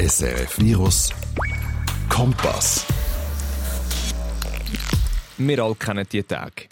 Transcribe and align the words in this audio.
SRF 0.00 0.58
Virus 0.58 1.10
Kompass. 2.08 2.86
Wir 5.36 5.62
alle 5.62 5.74
kennen 5.74 6.06
die 6.10 6.22
Tage. 6.22 6.68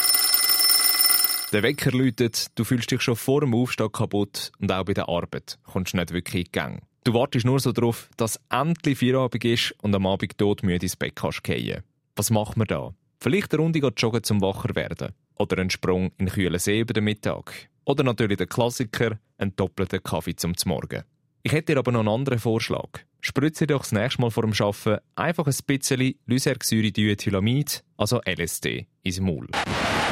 Der 1.52 1.62
Wecker 1.62 1.90
läutet, 1.90 2.46
du 2.54 2.64
fühlst 2.64 2.90
dich 2.90 3.02
schon 3.02 3.16
vor 3.16 3.42
dem 3.42 3.54
Aufstehen 3.54 3.92
kaputt 3.92 4.50
und 4.60 4.72
auch 4.72 4.82
bei 4.82 4.94
der 4.94 5.10
Arbeit 5.10 5.58
kommst 5.64 5.92
du 5.92 5.98
nicht 5.98 6.14
wirklich 6.14 6.46
in 6.46 6.52
Gang. 6.52 6.82
Du 7.04 7.12
wartest 7.12 7.44
nur 7.44 7.61
so 7.61 7.72
darauf, 7.72 8.09
dass 8.16 8.41
endlich 8.48 8.98
Feierabend 8.98 9.45
ist 9.45 9.74
und 9.82 9.95
am 9.95 10.06
Abend 10.06 10.38
todmüde 10.38 10.86
ins 10.86 10.96
Bett 10.96 11.16
kannst 11.16 11.45
gehen. 11.45 11.82
Was 12.16 12.30
machen 12.30 12.58
wir 12.62 12.64
da? 12.64 12.95
Vielleicht 13.20 13.52
eine 13.52 13.62
Runde 13.62 13.92
joggen 13.95 14.22
zum 14.22 14.40
wacher 14.40 14.74
werden. 14.74 15.12
Oder 15.34 15.58
einen 15.58 15.68
Sprung 15.68 16.12
in 16.16 16.24
den 16.24 16.32
kühlen 16.32 16.58
See 16.58 16.80
über 16.80 16.95
den 16.95 17.04
Mittag. 17.04 17.68
Oder 17.84 18.04
natürlich 18.04 18.38
der 18.38 18.46
Klassiker, 18.46 19.18
einen 19.36 19.54
doppelten 19.54 20.02
Kaffee 20.02 20.34
zum 20.34 20.54
Morgen. 20.64 21.04
Ich 21.48 21.54
hätte 21.54 21.72
dir 21.72 21.78
aber 21.78 21.92
noch 21.92 22.00
einen 22.00 22.10
anderen 22.10 22.38
Vorschlag. 22.38 22.90
Spritze 23.22 23.66
doch 23.66 23.80
das 23.80 23.93
nächste 23.93 24.20
Mal 24.20 24.30
vor 24.30 24.43
dem 24.43 24.52
Arbeiten 24.52 25.02
einfach 25.16 25.46
ein 25.46 25.54
bisschen 25.66 26.14
Lysergsyridioethylamid, 26.26 27.84
also 27.96 28.20
LSD, 28.26 28.86
ins 29.02 29.18
Maul. 29.18 29.48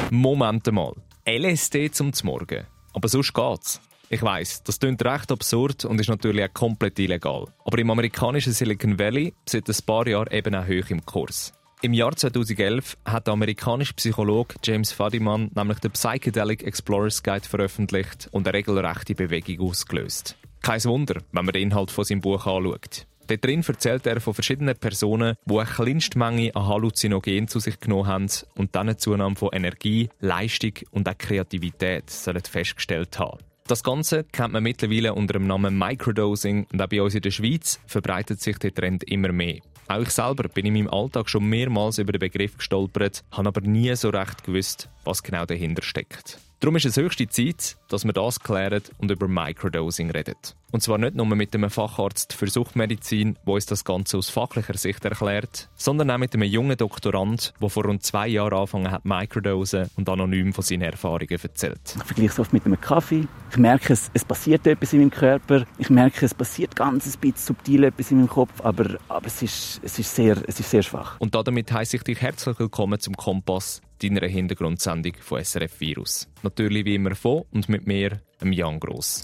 Moment 0.09 0.65
mal. 0.71 0.93
LSD 1.29 1.91
zum 1.91 2.11
Morgen. 2.23 2.65
Aber 2.91 3.07
sonst 3.07 3.35
geht's. 3.35 3.79
Ich 4.09 4.23
weiss, 4.23 4.63
das 4.63 4.79
klingt 4.79 5.05
recht 5.05 5.31
absurd 5.31 5.85
und 5.85 6.01
ist 6.01 6.09
natürlich 6.09 6.43
auch 6.43 6.53
komplett 6.55 6.97
illegal. 6.97 7.45
Aber 7.65 7.77
im 7.77 7.91
amerikanischen 7.91 8.53
Silicon 8.53 8.97
Valley 8.97 9.35
seit 9.47 9.69
ein 9.69 9.85
paar 9.85 10.07
Jahren 10.07 10.31
eben 10.31 10.55
auch 10.55 10.65
hoch 10.65 10.89
im 10.89 11.05
Kurs. 11.05 11.53
Im 11.83 11.93
Jahr 11.93 12.15
2011 12.15 12.97
hat 13.05 13.27
der 13.27 13.33
amerikanische 13.33 13.93
Psychologe 13.93 14.55
James 14.63 14.91
Fadiman 14.91 15.51
nämlich 15.53 15.77
den 15.77 15.91
Psychedelic 15.91 16.63
Explorers 16.63 17.21
Guide 17.21 17.47
veröffentlicht 17.47 18.27
und 18.31 18.47
eine 18.47 18.57
regelrechte 18.57 19.13
Bewegung 19.13 19.69
ausgelöst. 19.69 20.35
Kein 20.61 20.83
Wunder, 20.85 21.21
wenn 21.31 21.45
man 21.45 21.53
den 21.53 21.63
Inhalt 21.63 21.91
von 21.91 22.03
seinem 22.03 22.21
Buch 22.21 22.45
anschaut. 22.45 23.07
Dort 23.27 23.43
drin 23.43 23.63
erzählt 23.67 24.05
er 24.07 24.21
von 24.21 24.33
verschiedenen 24.33 24.77
Personen, 24.77 25.35
die 25.45 25.57
eine 25.57 25.65
kleinste 25.65 26.17
Menge 26.17 26.55
an 26.55 26.67
Halluzinogen 26.67 27.47
zu 27.47 27.59
sich 27.59 27.79
genommen 27.79 28.07
haben 28.07 28.29
und 28.55 28.73
dann 28.75 28.87
eine 28.87 28.97
Zunahme 28.97 29.35
von 29.35 29.49
Energie, 29.51 30.09
Leistung 30.21 30.73
und 30.91 31.09
auch 31.09 31.17
Kreativität 31.17 32.09
festgestellt 32.09 33.19
haben. 33.19 33.39
Das 33.67 33.83
Ganze 33.83 34.23
kennt 34.23 34.53
man 34.53 34.63
mittlerweile 34.63 35.13
unter 35.13 35.33
dem 35.33 35.45
Namen 35.45 35.77
Microdosing 35.77 36.67
und 36.71 36.81
auch 36.81 36.87
bei 36.87 37.01
uns 37.01 37.15
in 37.15 37.21
der 37.21 37.31
Schweiz 37.31 37.81
verbreitet 37.85 38.39
sich 38.39 38.57
der 38.59 38.73
Trend 38.73 39.03
immer 39.03 39.33
mehr. 39.33 39.59
Auch 39.89 40.01
ich 40.01 40.09
selber 40.09 40.47
bin 40.47 40.65
in 40.65 40.73
meinem 40.73 40.89
Alltag 40.89 41.29
schon 41.29 41.45
mehrmals 41.45 41.97
über 41.97 42.13
den 42.13 42.19
Begriff 42.19 42.57
gestolpert, 42.57 43.25
habe 43.31 43.49
aber 43.49 43.61
nie 43.61 43.93
so 43.97 44.09
recht 44.09 44.45
gewusst, 44.45 44.89
was 45.03 45.21
genau 45.21 45.45
dahinter 45.45 45.83
steckt. 45.83 46.39
Darum 46.59 46.75
ist 46.75 46.85
es 46.87 46.97
höchste 46.97 47.27
Zeit, 47.27 47.77
dass 47.87 48.03
wir 48.03 48.13
das 48.13 48.39
klären 48.39 48.81
und 48.97 49.11
über 49.11 49.27
Microdosing 49.27 50.09
reden. 50.09 50.33
Und 50.71 50.81
zwar 50.81 50.97
nicht 50.97 51.13
nur 51.13 51.27
mit 51.27 51.53
einem 51.53 51.69
Facharzt 51.69 52.33
für 52.33 52.47
Suchtmedizin, 52.47 53.37
der 53.45 53.53
uns 53.53 53.67
das 53.67 53.85
Ganze 53.85 54.17
aus 54.17 54.31
fachlicher 54.31 54.75
Sicht 54.75 55.05
erklärt, 55.05 55.69
sondern 55.75 56.09
auch 56.09 56.17
mit 56.17 56.33
einem 56.33 56.49
jungen 56.49 56.75
Doktorand, 56.75 57.53
der 57.61 57.69
vor 57.69 57.85
rund 57.85 58.01
zwei 58.01 58.27
Jahren 58.27 58.53
angefangen 58.53 58.89
hat, 58.89 59.05
Microdosen 59.05 59.91
und 59.97 60.09
anonym 60.09 60.51
von 60.51 60.63
seinen 60.63 60.81
Erfahrungen 60.81 61.29
erzählt. 61.29 61.79
Ich 61.95 62.03
vergleiche 62.03 62.31
es 62.31 62.39
oft 62.39 62.53
mit 62.53 62.65
einem 62.65 62.81
Kaffee. 62.81 63.27
Ich 63.51 63.57
merke, 63.57 63.93
es, 63.93 64.09
es 64.15 64.25
passiert 64.25 64.65
etwas 64.65 64.93
in 64.93 64.99
meinem 64.99 65.11
Körper. 65.11 65.63
Ich 65.77 65.91
merke, 65.91 66.25
es 66.25 66.33
passiert 66.33 66.75
ganz 66.75 67.05
ein 67.05 67.19
bisschen 67.19 67.37
subtil 67.37 67.83
etwas 67.83 68.09
in 68.09 68.17
meinem 68.17 68.29
Kopf, 68.29 68.61
aber, 68.61 68.97
aber 69.09 69.27
es, 69.27 69.43
ist, 69.43 69.79
es, 69.83 69.99
ist 69.99 70.15
sehr, 70.15 70.37
es 70.47 70.59
ist 70.59 70.71
sehr 70.71 70.81
schwach. 70.81 71.19
Und 71.19 71.35
damit 71.35 71.71
heiße 71.71 71.97
ich 71.97 72.03
dich 72.03 72.19
herzlich 72.19 72.57
willkommen 72.57 72.99
zum 72.99 73.15
Kompass, 73.15 73.83
deiner 74.03 74.27
Hintergrundsendung 74.27 75.13
von 75.19 75.43
SRF 75.43 75.79
Virus. 75.79 76.27
Natürlich 76.43 76.85
wie 76.85 76.95
immer 76.95 77.15
von 77.15 77.43
und 77.51 77.69
mit 77.69 77.87
mir, 77.87 78.21
Jan 78.43 78.79
Gross. 78.79 79.23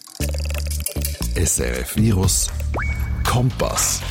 SRF 1.36 1.96
Virus 1.96 2.52
Kompass. 3.24 4.02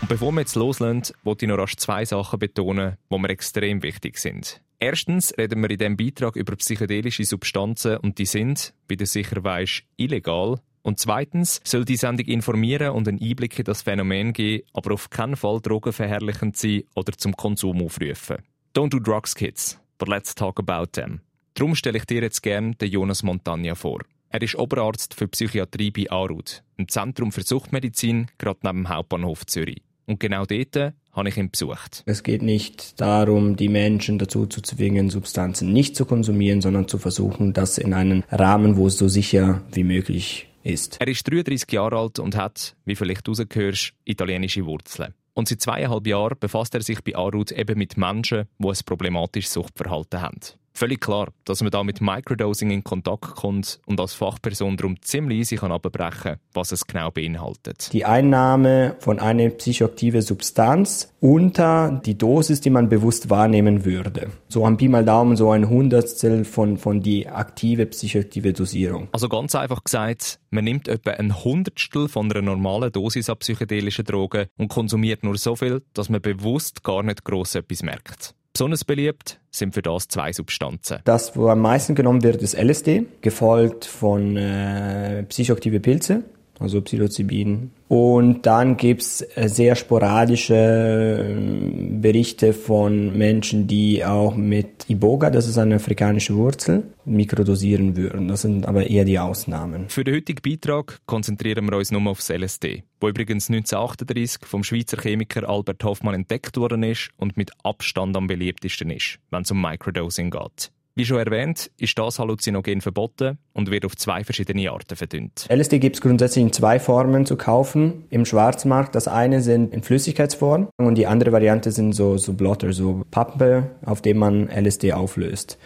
Und 0.00 0.08
bevor 0.08 0.32
wir 0.32 0.40
jetzt 0.40 0.54
loslegen, 0.54 1.02
wollte 1.24 1.46
ich 1.46 1.48
noch 1.48 1.58
rasch 1.58 1.76
zwei 1.76 2.04
Sachen 2.04 2.38
betonen, 2.38 2.96
die 3.10 3.18
mir 3.18 3.30
extrem 3.30 3.82
wichtig 3.82 4.18
sind. 4.18 4.60
Erstens 4.78 5.32
reden 5.38 5.62
wir 5.62 5.70
in 5.70 5.78
diesem 5.78 5.96
Beitrag 5.96 6.36
über 6.36 6.54
psychedelische 6.56 7.24
Substanzen 7.24 7.96
und 7.96 8.18
die 8.18 8.26
sind, 8.26 8.74
wie 8.88 8.96
du 8.96 9.06
sicher 9.06 9.42
weißt, 9.42 9.82
illegal. 9.96 10.60
Und 10.82 11.00
zweitens 11.00 11.60
soll 11.64 11.84
die 11.84 11.96
Sendung 11.96 12.26
informieren 12.26 12.90
und 12.90 13.08
einen 13.08 13.20
Einblick 13.20 13.58
in 13.58 13.64
das 13.64 13.82
Phänomen 13.82 14.32
geben, 14.32 14.64
aber 14.74 14.92
auf 14.94 15.10
keinen 15.10 15.34
Fall 15.34 15.60
drogenverherrlichend 15.60 16.56
sein 16.56 16.84
oder 16.94 17.12
zum 17.12 17.34
Konsum 17.34 17.82
aufrufen. 17.82 18.36
Don't 18.74 18.90
do 18.90 18.98
drugs, 18.98 19.34
kids, 19.34 19.80
but 19.98 20.08
let's 20.08 20.34
talk 20.34 20.58
about 20.58 20.92
them. 20.92 21.20
Darum 21.54 21.74
stelle 21.74 21.98
ich 21.98 22.04
dir 22.04 22.22
jetzt 22.22 22.42
gerne 22.42 22.74
den 22.74 22.90
Jonas 22.90 23.22
Montagna 23.22 23.74
vor. 23.74 24.00
Er 24.28 24.42
ist 24.42 24.56
Oberarzt 24.56 25.14
für 25.14 25.28
Psychiatrie 25.28 25.90
bei 25.90 26.10
Arud, 26.10 26.62
einem 26.76 26.88
Zentrum 26.88 27.32
für 27.32 27.42
Suchtmedizin, 27.42 28.26
gerade 28.38 28.60
neben 28.62 28.84
dem 28.84 28.88
Hauptbahnhof 28.88 29.46
Zürich. 29.46 29.82
Und 30.06 30.20
genau 30.20 30.44
dort 30.44 30.94
habe 31.12 31.28
ich 31.28 31.36
ihn 31.36 31.50
besucht. 31.50 32.02
Es 32.06 32.22
geht 32.22 32.42
nicht 32.42 33.00
darum, 33.00 33.56
die 33.56 33.68
Menschen 33.68 34.18
dazu 34.18 34.46
zu 34.46 34.60
zwingen, 34.60 35.10
Substanzen 35.10 35.72
nicht 35.72 35.96
zu 35.96 36.04
konsumieren, 36.04 36.60
sondern 36.60 36.88
zu 36.88 36.98
versuchen, 36.98 37.52
das 37.52 37.78
in 37.78 37.94
einen 37.94 38.24
Rahmen, 38.30 38.76
wo 38.76 38.86
es 38.86 38.98
so 38.98 39.08
sicher 39.08 39.62
wie 39.72 39.84
möglich 39.84 40.48
ist. 40.62 41.00
Er 41.00 41.08
ist 41.08 41.30
33 41.30 41.70
Jahre 41.72 41.98
alt 41.98 42.18
und 42.18 42.36
hat, 42.36 42.76
wie 42.84 42.96
vielleicht 42.96 43.28
rausgehörst, 43.28 43.94
italienische 44.04 44.66
Wurzeln. 44.66 45.14
Und 45.36 45.48
seit 45.48 45.60
zweieinhalb 45.60 46.06
Jahren 46.06 46.38
befasst 46.40 46.74
er 46.74 46.80
sich 46.80 47.04
bei 47.04 47.14
Arud 47.14 47.52
eben 47.52 47.78
mit 47.78 47.98
Menschen, 47.98 48.48
die 48.58 48.68
ein 48.68 48.78
problematisches 48.86 49.52
Suchtverhalten 49.52 50.22
haben. 50.22 50.40
Völlig 50.76 51.00
klar, 51.00 51.32
dass 51.46 51.62
man 51.62 51.70
da 51.70 51.82
mit 51.82 52.02
Microdosing 52.02 52.70
in 52.70 52.84
Kontakt 52.84 53.34
kommt 53.36 53.80
und 53.86 53.98
als 53.98 54.12
Fachperson 54.12 54.76
darum 54.76 55.00
ziemlich 55.00 55.38
easy 55.38 55.56
kann 55.56 55.72
abbrechen 55.72 56.22
kann, 56.22 56.36
was 56.52 56.70
es 56.70 56.86
genau 56.86 57.10
beinhaltet. 57.10 57.88
Die 57.94 58.04
Einnahme 58.04 58.94
von 58.98 59.18
einer 59.18 59.48
psychoaktiven 59.48 60.20
Substanz 60.20 61.14
unter 61.18 62.02
die 62.04 62.18
Dosis, 62.18 62.60
die 62.60 62.68
man 62.68 62.90
bewusst 62.90 63.30
wahrnehmen 63.30 63.86
würde. 63.86 64.28
So 64.48 64.66
ein 64.66 64.76
Pi 64.76 64.88
mal 64.88 65.02
Daumen, 65.02 65.36
so 65.36 65.50
ein 65.50 65.66
Hundertstel 65.70 66.44
von, 66.44 66.76
von 66.76 67.00
die 67.00 67.26
aktive 67.26 67.86
psychoaktive 67.86 68.52
Dosierung. 68.52 69.08
Also 69.12 69.30
ganz 69.30 69.54
einfach 69.54 69.82
gesagt, 69.82 70.40
man 70.50 70.64
nimmt 70.64 70.88
etwa 70.88 71.12
ein 71.12 71.42
Hundertstel 71.42 72.06
von 72.06 72.30
einer 72.30 72.42
normalen 72.42 72.92
Dosis 72.92 73.30
an 73.30 73.38
psychedelischen 73.38 74.04
Drogen 74.04 74.48
und 74.58 74.68
konsumiert 74.68 75.24
nur 75.24 75.38
so 75.38 75.56
viel, 75.56 75.80
dass 75.94 76.10
man 76.10 76.20
bewusst 76.20 76.84
gar 76.84 77.02
nicht 77.02 77.24
gross 77.24 77.54
etwas 77.54 77.82
merkt. 77.82 78.34
Besonders 78.56 78.86
beliebt 78.86 79.38
sind 79.50 79.74
für 79.74 79.82
das 79.82 80.08
zwei 80.08 80.32
Substanzen. 80.32 81.00
Das, 81.04 81.36
wo 81.36 81.48
am 81.48 81.60
meisten 81.60 81.94
genommen 81.94 82.22
wird, 82.22 82.40
ist 82.40 82.56
LSD, 82.56 83.04
gefolgt 83.20 83.84
von 83.84 84.34
äh, 84.38 85.24
psychoaktive 85.24 85.78
Pilze, 85.78 86.22
also 86.58 86.80
Psilocybin. 86.80 87.70
Und 87.88 88.46
dann 88.46 88.76
gibt's 88.76 89.24
äh, 89.36 89.48
sehr 89.48 89.76
sporadische 89.76 90.54
äh, 90.54 91.98
Berichte 92.00 92.52
von 92.52 93.16
Menschen, 93.16 93.66
die 93.66 94.04
auch 94.04 94.34
mit 94.34 94.88
Iboga, 94.88 95.30
das 95.30 95.46
ist 95.46 95.58
eine 95.58 95.76
afrikanische 95.76 96.34
Wurzel, 96.34 96.82
mikrodosieren 97.04 97.96
würden. 97.96 98.28
Das 98.28 98.42
sind 98.42 98.66
aber 98.66 98.88
eher 98.88 99.04
die 99.04 99.18
Ausnahmen. 99.18 99.88
Für 99.88 100.02
den 100.02 100.16
heutigen 100.16 100.42
Beitrag 100.42 101.00
konzentrieren 101.06 101.70
wir 101.70 101.76
uns 101.76 101.92
nur 101.92 102.04
auf 102.10 102.18
das 102.18 102.30
LSD, 102.30 102.82
wo 103.00 103.08
übrigens 103.08 103.48
1938 103.48 104.46
vom 104.46 104.64
Schweizer 104.64 104.96
Chemiker 104.96 105.48
Albert 105.48 105.84
Hoffmann 105.84 106.14
entdeckt 106.14 106.56
worden 106.56 106.82
ist 106.82 107.10
und 107.16 107.36
mit 107.36 107.52
Abstand 107.62 108.16
am 108.16 108.26
beliebtesten 108.26 108.90
ist, 108.90 109.18
wenn 109.30 109.42
es 109.42 109.50
um 109.50 109.60
Microdosing 109.60 110.30
geht. 110.30 110.72
Wie 110.98 111.04
schon 111.04 111.18
erwähnt, 111.18 111.70
ist 111.76 111.98
das 111.98 112.18
Halluzinogen 112.18 112.80
verboten 112.80 113.36
und 113.52 113.70
wird 113.70 113.84
auf 113.84 113.96
zwei 113.96 114.24
verschiedene 114.24 114.70
Arten 114.70 114.96
verdünnt. 114.96 115.46
LSD 115.50 115.78
gibt 115.78 115.96
es 115.96 116.00
grundsätzlich 116.00 116.42
in 116.42 116.54
zwei 116.54 116.80
Formen 116.80 117.26
zu 117.26 117.36
kaufen 117.36 118.04
im 118.08 118.24
Schwarzmarkt. 118.24 118.94
Das 118.94 119.06
eine 119.06 119.42
sind 119.42 119.74
in 119.74 119.82
Flüssigkeitsform 119.82 120.68
und 120.78 120.94
die 120.94 121.06
andere 121.06 121.32
Variante 121.32 121.70
sind 121.70 121.92
so, 121.92 122.16
so 122.16 122.32
Blotter, 122.32 122.72
so 122.72 123.02
Pappe, 123.10 123.72
auf 123.84 124.00
dem 124.00 124.16
man 124.16 124.48
LSD 124.48 124.94
auflöst. 124.94 125.58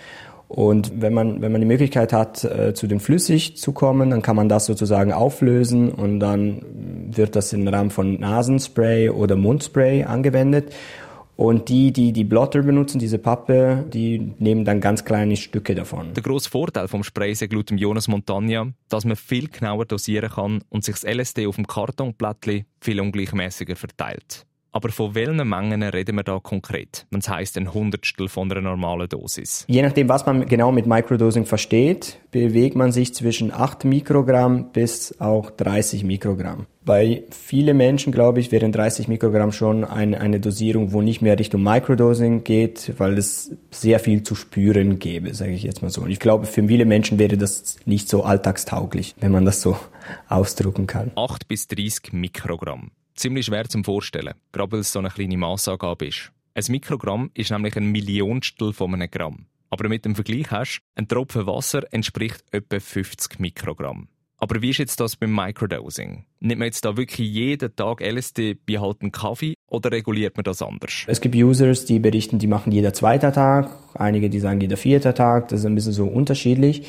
Und 0.49 1.01
wenn 1.01 1.15
man, 1.15 1.41
wenn 1.41 1.53
man 1.53 1.61
die 1.61 1.67
Möglichkeit 1.69 2.13
hat, 2.13 2.43
äh, 2.43 2.75
zu 2.75 2.89
dem 2.89 2.99
Flüssig 2.99 3.57
zu 3.57 3.71
kommen, 3.71 4.11
dann 4.11 4.23
kann 4.23 4.35
man 4.35 4.49
das 4.49 4.67
sozusagen 4.67 5.13
auflösen 5.13 5.93
und 5.93 6.19
dann 6.19 6.63
wird 7.09 7.37
das 7.37 7.53
im 7.53 7.69
Rahmen 7.69 7.91
von 7.91 8.19
Nasenspray 8.19 9.11
oder 9.11 9.37
Mundspray 9.37 10.03
angewendet. 10.03 10.73
Und 11.41 11.71
die, 11.71 11.91
die 11.91 12.13
die 12.13 12.25
Blotter 12.25 12.61
benutzen, 12.61 12.99
diese 12.99 13.17
Pappe, 13.17 13.87
die 13.91 14.35
nehmen 14.39 14.67
dann 14.67 14.79
ganz 14.79 15.07
kleine 15.07 15.39
Stücke 15.39 15.75
davon. 15.75 16.13
Der 16.13 16.23
grosse 16.23 16.51
Vorteil 16.51 16.87
vom 16.87 17.03
Spray 17.03 17.35
sagt 17.35 17.55
laut 17.55 17.71
Jonas 17.71 18.09
Montagna, 18.09 18.67
dass 18.91 19.07
man 19.07 19.17
viel 19.17 19.49
genauer 19.49 19.87
dosieren 19.87 20.29
kann 20.29 20.63
und 20.69 20.85
sich 20.85 20.97
das 20.97 21.05
LSD 21.05 21.47
auf 21.47 21.57
dem 21.57 21.67
Kartonblättchen 21.67 22.67
viel 22.83 23.01
ungleichmäßiger 23.01 23.75
verteilt. 23.75 24.45
Aber 24.73 24.91
von 24.91 25.15
welchen 25.17 25.49
Mengen 25.49 25.83
reden 25.83 26.17
wir 26.17 26.23
da 26.23 26.39
konkret, 26.39 27.07
es 27.11 27.29
heisst 27.29 27.57
ein 27.57 27.75
Hundertstel 27.75 28.29
von 28.29 28.51
einer 28.51 28.61
normalen 28.61 29.09
Dosis? 29.09 29.65
Je 29.69 29.83
nachdem, 29.83 30.09
was 30.09 30.27
man 30.27 30.47
genau 30.47 30.71
mit 30.71 30.87
Microdosing 30.87 31.45
versteht, 31.45 32.21
bewegt 32.31 32.77
man 32.77 32.93
sich 32.93 33.13
zwischen 33.13 33.53
8 33.53 33.85
Mikrogramm 33.85 34.71
bis 34.73 35.21
auch 35.21 35.51
30 35.51 36.05
Mikrogramm. 36.05 36.67
Bei 36.85 37.25
vielen 37.31 37.77
Menschen, 37.77 38.13
glaube 38.13 38.39
ich, 38.39 38.53
wären 38.53 38.71
30 38.71 39.09
Mikrogramm 39.09 39.51
schon 39.51 39.85
eine, 39.85 40.21
eine 40.21 40.39
Dosierung, 40.39 40.93
wo 40.93 41.03
nicht 41.03 41.21
mehr 41.21 41.39
Richtung 41.39 41.63
Microdosing 41.63 42.45
geht, 42.45 42.95
weil 42.99 43.19
es 43.19 43.55
sehr 43.71 43.99
viel 43.99 44.23
zu 44.23 44.37
spüren 44.37 44.99
gäbe, 45.01 45.35
sage 45.35 45.53
ich 45.53 45.65
jetzt 45.65 45.83
mal 45.83 45.91
so. 45.91 46.03
Und 46.03 46.11
ich 46.11 46.21
glaube, 46.21 46.47
für 46.47 46.67
viele 46.67 46.85
Menschen 46.85 47.19
wäre 47.19 47.37
das 47.37 47.77
nicht 47.87 48.09
so 48.09 48.23
alltagstauglich, 48.23 49.17
wenn 49.21 49.33
man 49.33 49.45
das 49.45 49.61
so 49.61 49.77
ausdrucken 50.29 50.87
kann. 50.87 51.11
8 51.17 51.49
bis 51.49 51.67
30 51.67 52.13
Mikrogramm. 52.13 52.93
Ziemlich 53.21 53.47
schwer 53.47 53.69
zum 53.69 53.85
Vorstellen, 53.85 54.35
gerade 54.53 54.73
weil 54.73 54.81
es 54.81 54.93
so 54.93 54.99
eine 54.99 55.11
kleine 55.11 55.37
Massangabe 55.37 56.07
ist. 56.07 56.33
Ein 56.55 56.65
Mikrogramm 56.69 57.31
ist 57.35 57.51
nämlich 57.51 57.77
ein 57.77 57.87
Millionstel 57.87 58.73
von 58.73 58.95
einem 58.95 59.11
Gramm. 59.11 59.47
Aber 59.69 59.89
mit 59.89 60.05
dem 60.05 60.17
Vergleich 60.17 60.51
hast, 60.51 60.81
ein 60.97 61.07
Tropfen 61.07 61.47
Wasser 61.47 61.85
entspricht 61.93 62.43
etwa 62.51 62.81
50 62.81 63.39
Mikrogramm. 63.39 64.09
Aber 64.39 64.63
wie 64.63 64.71
ist 64.71 64.79
jetzt 64.79 64.99
das 65.01 65.17
beim 65.17 65.35
Microdosing? 65.35 66.25
Nimmt 66.41 66.59
man 66.59 66.67
jetzt 66.67 66.85
da 66.85 66.97
wirklich 66.97 67.29
jeden 67.29 67.77
Tag 67.77 68.01
LSD 68.01 68.55
bei 68.55 68.79
haltem 68.79 69.13
Kaffee 69.13 69.55
oder 69.69 69.93
reguliert 69.93 70.37
man 70.37 70.45
das 70.45 70.63
anders? 70.63 71.05
Es 71.07 71.21
gibt 71.21 71.37
Users, 71.37 71.85
die 71.85 71.99
berichten, 71.99 72.39
die 72.39 72.47
machen 72.47 72.73
jeder 72.73 72.95
zweite 72.95 73.31
Tag, 73.33 73.71
einige, 73.95 74.31
die 74.31 74.41
sagen 74.41 74.61
jeder 74.61 74.79
vierte 74.79 75.13
Tag, 75.13 75.49
das 75.49 75.61
ist 75.61 75.67
ein 75.67 75.75
bisschen 75.75 75.93
so 75.93 76.07
unterschiedlich. 76.07 76.87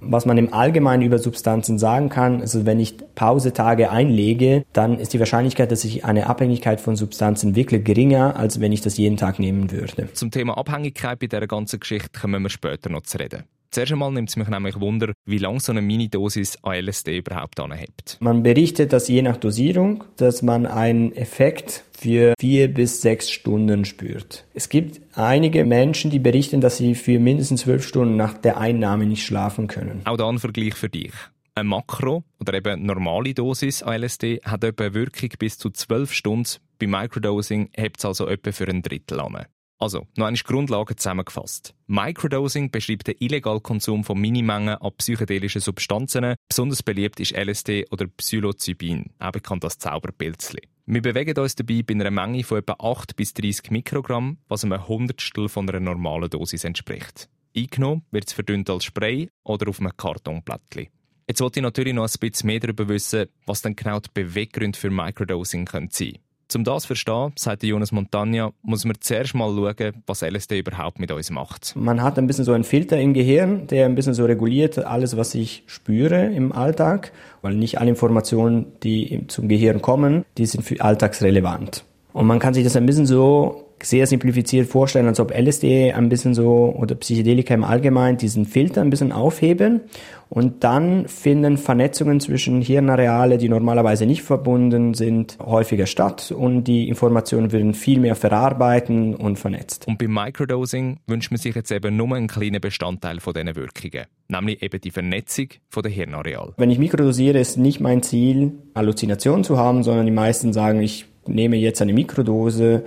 Was 0.00 0.26
man 0.26 0.38
im 0.38 0.52
Allgemeinen 0.52 1.02
über 1.02 1.18
Substanzen 1.18 1.78
sagen 1.78 2.08
kann, 2.08 2.40
ist, 2.40 2.66
wenn 2.66 2.78
ich 2.80 2.96
Pausetage 3.14 3.90
einlege, 3.90 4.64
dann 4.72 4.98
ist 4.98 5.12
die 5.12 5.18
Wahrscheinlichkeit, 5.18 5.72
dass 5.72 5.84
ich 5.84 6.04
eine 6.04 6.26
Abhängigkeit 6.26 6.80
von 6.80 6.96
Substanzen 6.96 7.56
wirklich 7.56 7.84
geringer, 7.84 8.36
als 8.36 8.60
wenn 8.60 8.72
ich 8.72 8.80
das 8.80 8.96
jeden 8.96 9.16
Tag 9.16 9.38
nehmen 9.38 9.70
würde. 9.70 10.12
Zum 10.12 10.30
Thema 10.30 10.56
Abhängigkeit 10.58 11.18
bei 11.18 11.26
dieser 11.26 11.46
ganzen 11.46 11.80
Geschichte 11.80 12.08
kommen 12.18 12.42
wir 12.42 12.50
später 12.50 12.90
noch 12.90 13.02
zu 13.02 13.18
reden. 13.18 13.44
Zuerst 13.70 13.92
einmal 13.92 14.12
nimmt 14.12 14.28
es 14.28 14.36
mich 14.36 14.48
nämlich 14.48 14.80
Wunder, 14.80 15.12
wie 15.24 15.38
lange 15.38 15.60
so 15.60 15.72
eine 15.72 15.82
Minidosis 15.82 16.58
an 16.62 16.76
LSD 16.84 17.18
überhaupt 17.18 17.60
anhebt. 17.60 18.16
Man 18.20 18.42
berichtet, 18.42 18.92
dass 18.92 19.08
je 19.08 19.22
nach 19.22 19.36
Dosierung, 19.36 20.04
dass 20.16 20.42
man 20.42 20.66
einen 20.66 21.12
Effekt 21.14 21.84
für 21.98 22.34
vier 22.38 22.72
bis 22.72 23.00
sechs 23.00 23.30
Stunden 23.30 23.84
spürt. 23.84 24.44
Es 24.54 24.68
gibt 24.68 25.00
einige 25.14 25.64
Menschen, 25.64 26.10
die 26.10 26.18
berichten, 26.18 26.60
dass 26.60 26.76
sie 26.76 26.94
für 26.94 27.18
mindestens 27.18 27.62
zwölf 27.62 27.86
Stunden 27.86 28.16
nach 28.16 28.34
der 28.34 28.58
Einnahme 28.58 29.06
nicht 29.06 29.24
schlafen 29.24 29.66
können. 29.66 30.02
Auch 30.04 30.16
da 30.16 30.28
ein 30.28 30.38
Vergleich 30.38 30.74
für 30.74 30.88
dich. 30.88 31.12
Ein 31.54 31.68
Makro 31.68 32.22
oder 32.38 32.52
eben 32.52 32.84
normale 32.84 33.32
Dosis 33.32 33.82
an 33.82 34.02
LSD 34.02 34.40
hat 34.44 34.62
etwa 34.62 34.84
eine 34.84 34.94
Wirkung 34.94 35.30
bis 35.38 35.56
zu 35.56 35.70
zwölf 35.70 36.12
Stunden. 36.12 36.50
Bei 36.78 36.86
Microdosing 36.86 37.70
hebt 37.74 37.98
es 37.98 38.04
also 38.04 38.28
etwa 38.28 38.52
für 38.52 38.68
ein 38.68 38.82
Drittel 38.82 39.20
an. 39.20 39.46
Also, 39.78 40.06
noch 40.16 40.26
eine 40.26 40.38
Grundlage 40.38 40.96
zusammengefasst. 40.96 41.74
Microdosing 41.86 42.70
beschreibt 42.70 43.08
den 43.08 43.16
illegalen 43.18 43.62
Konsum 43.62 44.04
von 44.04 44.18
Minimengen 44.18 44.76
an 44.76 44.92
psychedelischen 44.96 45.60
Substanzen. 45.60 46.34
Besonders 46.48 46.82
beliebt 46.82 47.20
ist 47.20 47.36
LSD 47.36 47.86
oder 47.90 48.06
Psilocybin, 48.06 49.10
auch 49.18 49.32
bekannt 49.32 49.64
als 49.64 49.78
Zauberpilzli. 49.78 50.62
Wir 50.86 51.02
bewegen 51.02 51.38
uns 51.38 51.56
dabei 51.56 51.82
bei 51.82 51.94
einer 51.94 52.10
Menge 52.10 52.44
von 52.44 52.58
etwa 52.58 52.76
8 52.78 53.16
bis 53.16 53.34
30 53.34 53.70
Mikrogramm, 53.70 54.38
was 54.48 54.64
einem 54.64 54.86
Hundertstel 54.86 55.48
von 55.48 55.68
einer 55.68 55.80
normalen 55.80 56.30
Dosis 56.30 56.64
entspricht. 56.64 57.28
Eingenommen 57.56 58.04
wird 58.12 58.28
es 58.28 58.34
verdünnt 58.34 58.70
als 58.70 58.84
Spray 58.84 59.28
oder 59.42 59.68
auf 59.68 59.80
einem 59.80 59.96
Kartonblättchen. 59.96 60.88
Jetzt 61.28 61.40
wollte 61.40 61.58
ich 61.58 61.64
natürlich 61.64 61.92
noch 61.92 62.04
ein 62.04 62.20
bisschen 62.20 62.46
mehr 62.46 62.60
darüber 62.60 62.88
wissen, 62.88 63.26
was 63.46 63.62
dann 63.62 63.74
genau 63.74 63.98
die 63.98 64.10
Beweggründe 64.14 64.78
für 64.78 64.90
Microdosing 64.90 65.66
sein 65.66 65.90
können. 65.90 66.18
Um 66.54 66.64
das 66.64 66.82
zu 66.82 66.88
verstehen, 66.88 67.32
sagt 67.36 67.62
Jonas 67.64 67.92
Montagna, 67.92 68.52
muss 68.62 68.84
man 68.84 68.96
zuerst 69.00 69.34
mal 69.34 69.54
schauen, 69.54 70.02
was 70.06 70.22
LSD 70.22 70.60
überhaupt 70.60 71.00
mit 71.00 71.10
uns 71.10 71.30
macht. 71.30 71.74
Man 71.74 72.02
hat 72.02 72.18
ein 72.18 72.26
bisschen 72.26 72.44
so 72.44 72.52
einen 72.52 72.64
Filter 72.64 72.98
im 72.98 73.14
Gehirn, 73.14 73.66
der 73.66 73.86
ein 73.86 73.94
bisschen 73.94 74.14
so 74.14 74.24
reguliert 74.24 74.78
alles, 74.78 75.16
was 75.16 75.34
ich 75.34 75.64
spüre 75.66 76.32
im 76.32 76.52
Alltag, 76.52 77.12
weil 77.42 77.54
nicht 77.54 77.80
alle 77.80 77.90
Informationen, 77.90 78.66
die 78.82 79.24
zum 79.28 79.48
Gehirn 79.48 79.82
kommen, 79.82 80.24
die 80.38 80.46
sind 80.46 80.62
für 80.62 80.80
alltagsrelevant. 80.80 81.84
Und 82.12 82.26
man 82.26 82.38
kann 82.38 82.54
sich 82.54 82.64
das 82.64 82.76
ein 82.76 82.86
bisschen 82.86 83.06
so 83.06 83.65
sehr 83.82 84.06
simplifiziert 84.06 84.68
vorstellen, 84.68 85.06
als 85.06 85.20
ob 85.20 85.36
LSD 85.36 85.92
ein 85.92 86.08
bisschen 86.08 86.34
so 86.34 86.74
oder 86.76 86.94
Psychedelika 86.94 87.54
im 87.54 87.64
Allgemeinen 87.64 88.18
diesen 88.18 88.46
Filter 88.46 88.80
ein 88.80 88.90
bisschen 88.90 89.12
aufheben 89.12 89.82
und 90.28 90.64
dann 90.64 91.06
finden 91.06 91.56
Vernetzungen 91.56 92.18
zwischen 92.20 92.60
Hirnareale, 92.60 93.38
die 93.38 93.48
normalerweise 93.48 94.06
nicht 94.06 94.22
verbunden 94.22 94.94
sind, 94.94 95.38
häufiger 95.44 95.86
statt 95.86 96.32
und 96.36 96.64
die 96.64 96.88
Informationen 96.88 97.52
werden 97.52 97.74
viel 97.74 98.00
mehr 98.00 98.16
verarbeiten 98.16 99.14
und 99.14 99.38
vernetzt. 99.38 99.86
Und 99.86 99.98
beim 99.98 100.12
Microdosing 100.12 100.98
wünscht 101.06 101.30
man 101.30 101.38
sich 101.38 101.54
jetzt 101.54 101.70
eben 101.70 101.96
nur 101.96 102.16
einen 102.16 102.26
kleinen 102.26 102.60
Bestandteil 102.60 103.20
von 103.20 103.34
diesen 103.34 103.54
Wirkungen, 103.54 104.06
nämlich 104.28 104.62
eben 104.62 104.80
die 104.80 104.90
Vernetzung 104.90 105.48
von 105.68 105.82
der 105.82 105.92
Hirnareal. 105.92 106.54
Wenn 106.56 106.70
ich 106.70 106.78
mikrodosiere, 106.78 107.38
ist 107.38 107.56
nicht 107.56 107.80
mein 107.80 108.02
Ziel, 108.02 108.52
Halluzinationen 108.74 109.44
zu 109.44 109.58
haben, 109.58 109.84
sondern 109.84 110.06
die 110.06 110.12
meisten 110.12 110.52
sagen, 110.52 110.80
ich 110.80 111.06
nehme 111.28 111.56
jetzt 111.56 111.82
eine 111.82 111.92
Mikrodose 111.92 112.84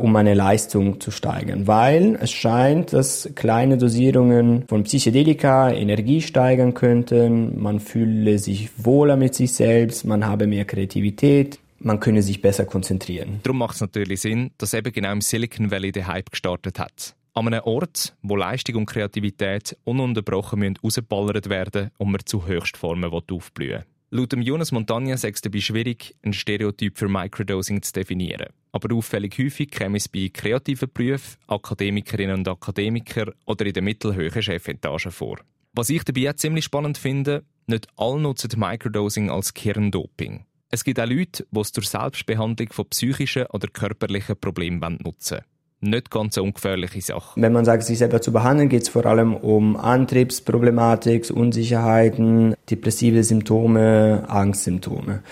um 0.00 0.12
meine 0.12 0.34
Leistung 0.34 1.00
zu 1.00 1.10
steigern, 1.10 1.66
weil 1.66 2.18
es 2.20 2.30
scheint, 2.30 2.92
dass 2.92 3.30
kleine 3.34 3.78
Dosierungen 3.78 4.64
von 4.68 4.84
Psychedelika 4.84 5.70
Energie 5.70 6.22
steigern 6.22 6.74
könnten, 6.74 7.60
man 7.60 7.80
fühle 7.80 8.38
sich 8.38 8.70
wohler 8.76 9.16
mit 9.16 9.34
sich 9.34 9.52
selbst, 9.52 10.04
man 10.04 10.26
habe 10.26 10.46
mehr 10.46 10.64
Kreativität, 10.64 11.58
man 11.78 12.00
könne 12.00 12.22
sich 12.22 12.42
besser 12.42 12.64
konzentrieren. 12.64 13.40
Darum 13.42 13.58
macht 13.58 13.74
es 13.74 13.80
natürlich 13.80 14.20
Sinn, 14.20 14.50
dass 14.58 14.74
eben 14.74 14.92
genau 14.92 15.12
im 15.12 15.20
Silicon 15.20 15.70
Valley 15.70 15.92
der 15.92 16.06
Hype 16.06 16.30
gestartet 16.30 16.78
hat. 16.78 17.14
An 17.32 17.46
einem 17.46 17.62
Ort, 17.64 18.14
wo 18.22 18.36
Leistung 18.36 18.76
und 18.76 18.86
Kreativität 18.86 19.76
ununterbrochen 19.84 20.76
rausgeballert 20.82 21.48
werden 21.48 21.90
und 21.96 22.10
man 22.10 22.20
zu 22.24 22.46
Höchstformen 22.46 23.10
aufblühen 23.10 23.80
will. 23.80 23.84
Laut 24.12 24.32
Jonas 24.32 24.72
Montagna 24.72 25.16
sei 25.16 25.28
es 25.28 25.40
dabei 25.40 25.60
schwierig, 25.60 26.16
ein 26.22 26.32
Stereotyp 26.32 26.98
für 26.98 27.08
Microdosing 27.08 27.80
zu 27.80 27.92
definieren. 27.92 28.48
Aber 28.72 28.94
auffällig 28.94 29.36
häufig 29.38 29.70
käme 29.70 29.98
es 29.98 30.08
bei 30.08 30.30
kreativen 30.32 30.90
Berufen, 30.92 31.38
Akademikerinnen 31.48 32.38
und 32.38 32.48
Akademikern 32.48 33.32
oder 33.46 33.66
in 33.66 33.72
der 33.72 33.82
mittelhöheren 33.82 34.42
Chefetage 34.42 35.10
vor. 35.10 35.38
Was 35.72 35.90
ich 35.90 36.04
dabei 36.04 36.30
auch 36.30 36.36
ziemlich 36.36 36.64
spannend 36.64 36.98
finde, 36.98 37.44
nicht 37.66 37.88
alle 37.96 38.20
nutzen 38.20 38.50
Microdosing 38.56 39.30
als 39.30 39.54
Kirndoping. 39.54 40.44
Es 40.70 40.84
gibt 40.84 41.00
auch 41.00 41.06
Leute, 41.06 41.46
die 41.50 41.60
es 41.60 41.72
zur 41.72 41.82
Selbstbehandlung 41.82 42.72
von 42.72 42.86
psychischen 42.86 43.46
oder 43.46 43.68
körperlichen 43.68 44.36
Problemen 44.40 44.98
nutzen 45.02 45.40
nicht 45.80 46.10
ganz 46.10 46.36
eine 46.36 46.46
ungefährliche 46.46 47.00
Sache. 47.00 47.40
Wenn 47.40 47.52
man 47.52 47.64
sagt, 47.64 47.84
sich 47.84 47.98
selber 47.98 48.20
zu 48.20 48.32
behandeln, 48.32 48.68
geht 48.68 48.82
es 48.82 48.88
vor 48.88 49.06
allem 49.06 49.34
um 49.34 49.76
Antriebsproblematik, 49.76 51.30
Unsicherheiten, 51.30 52.54
depressive 52.68 53.24
Symptome, 53.24 54.24
Angstsymptome. 54.28 55.22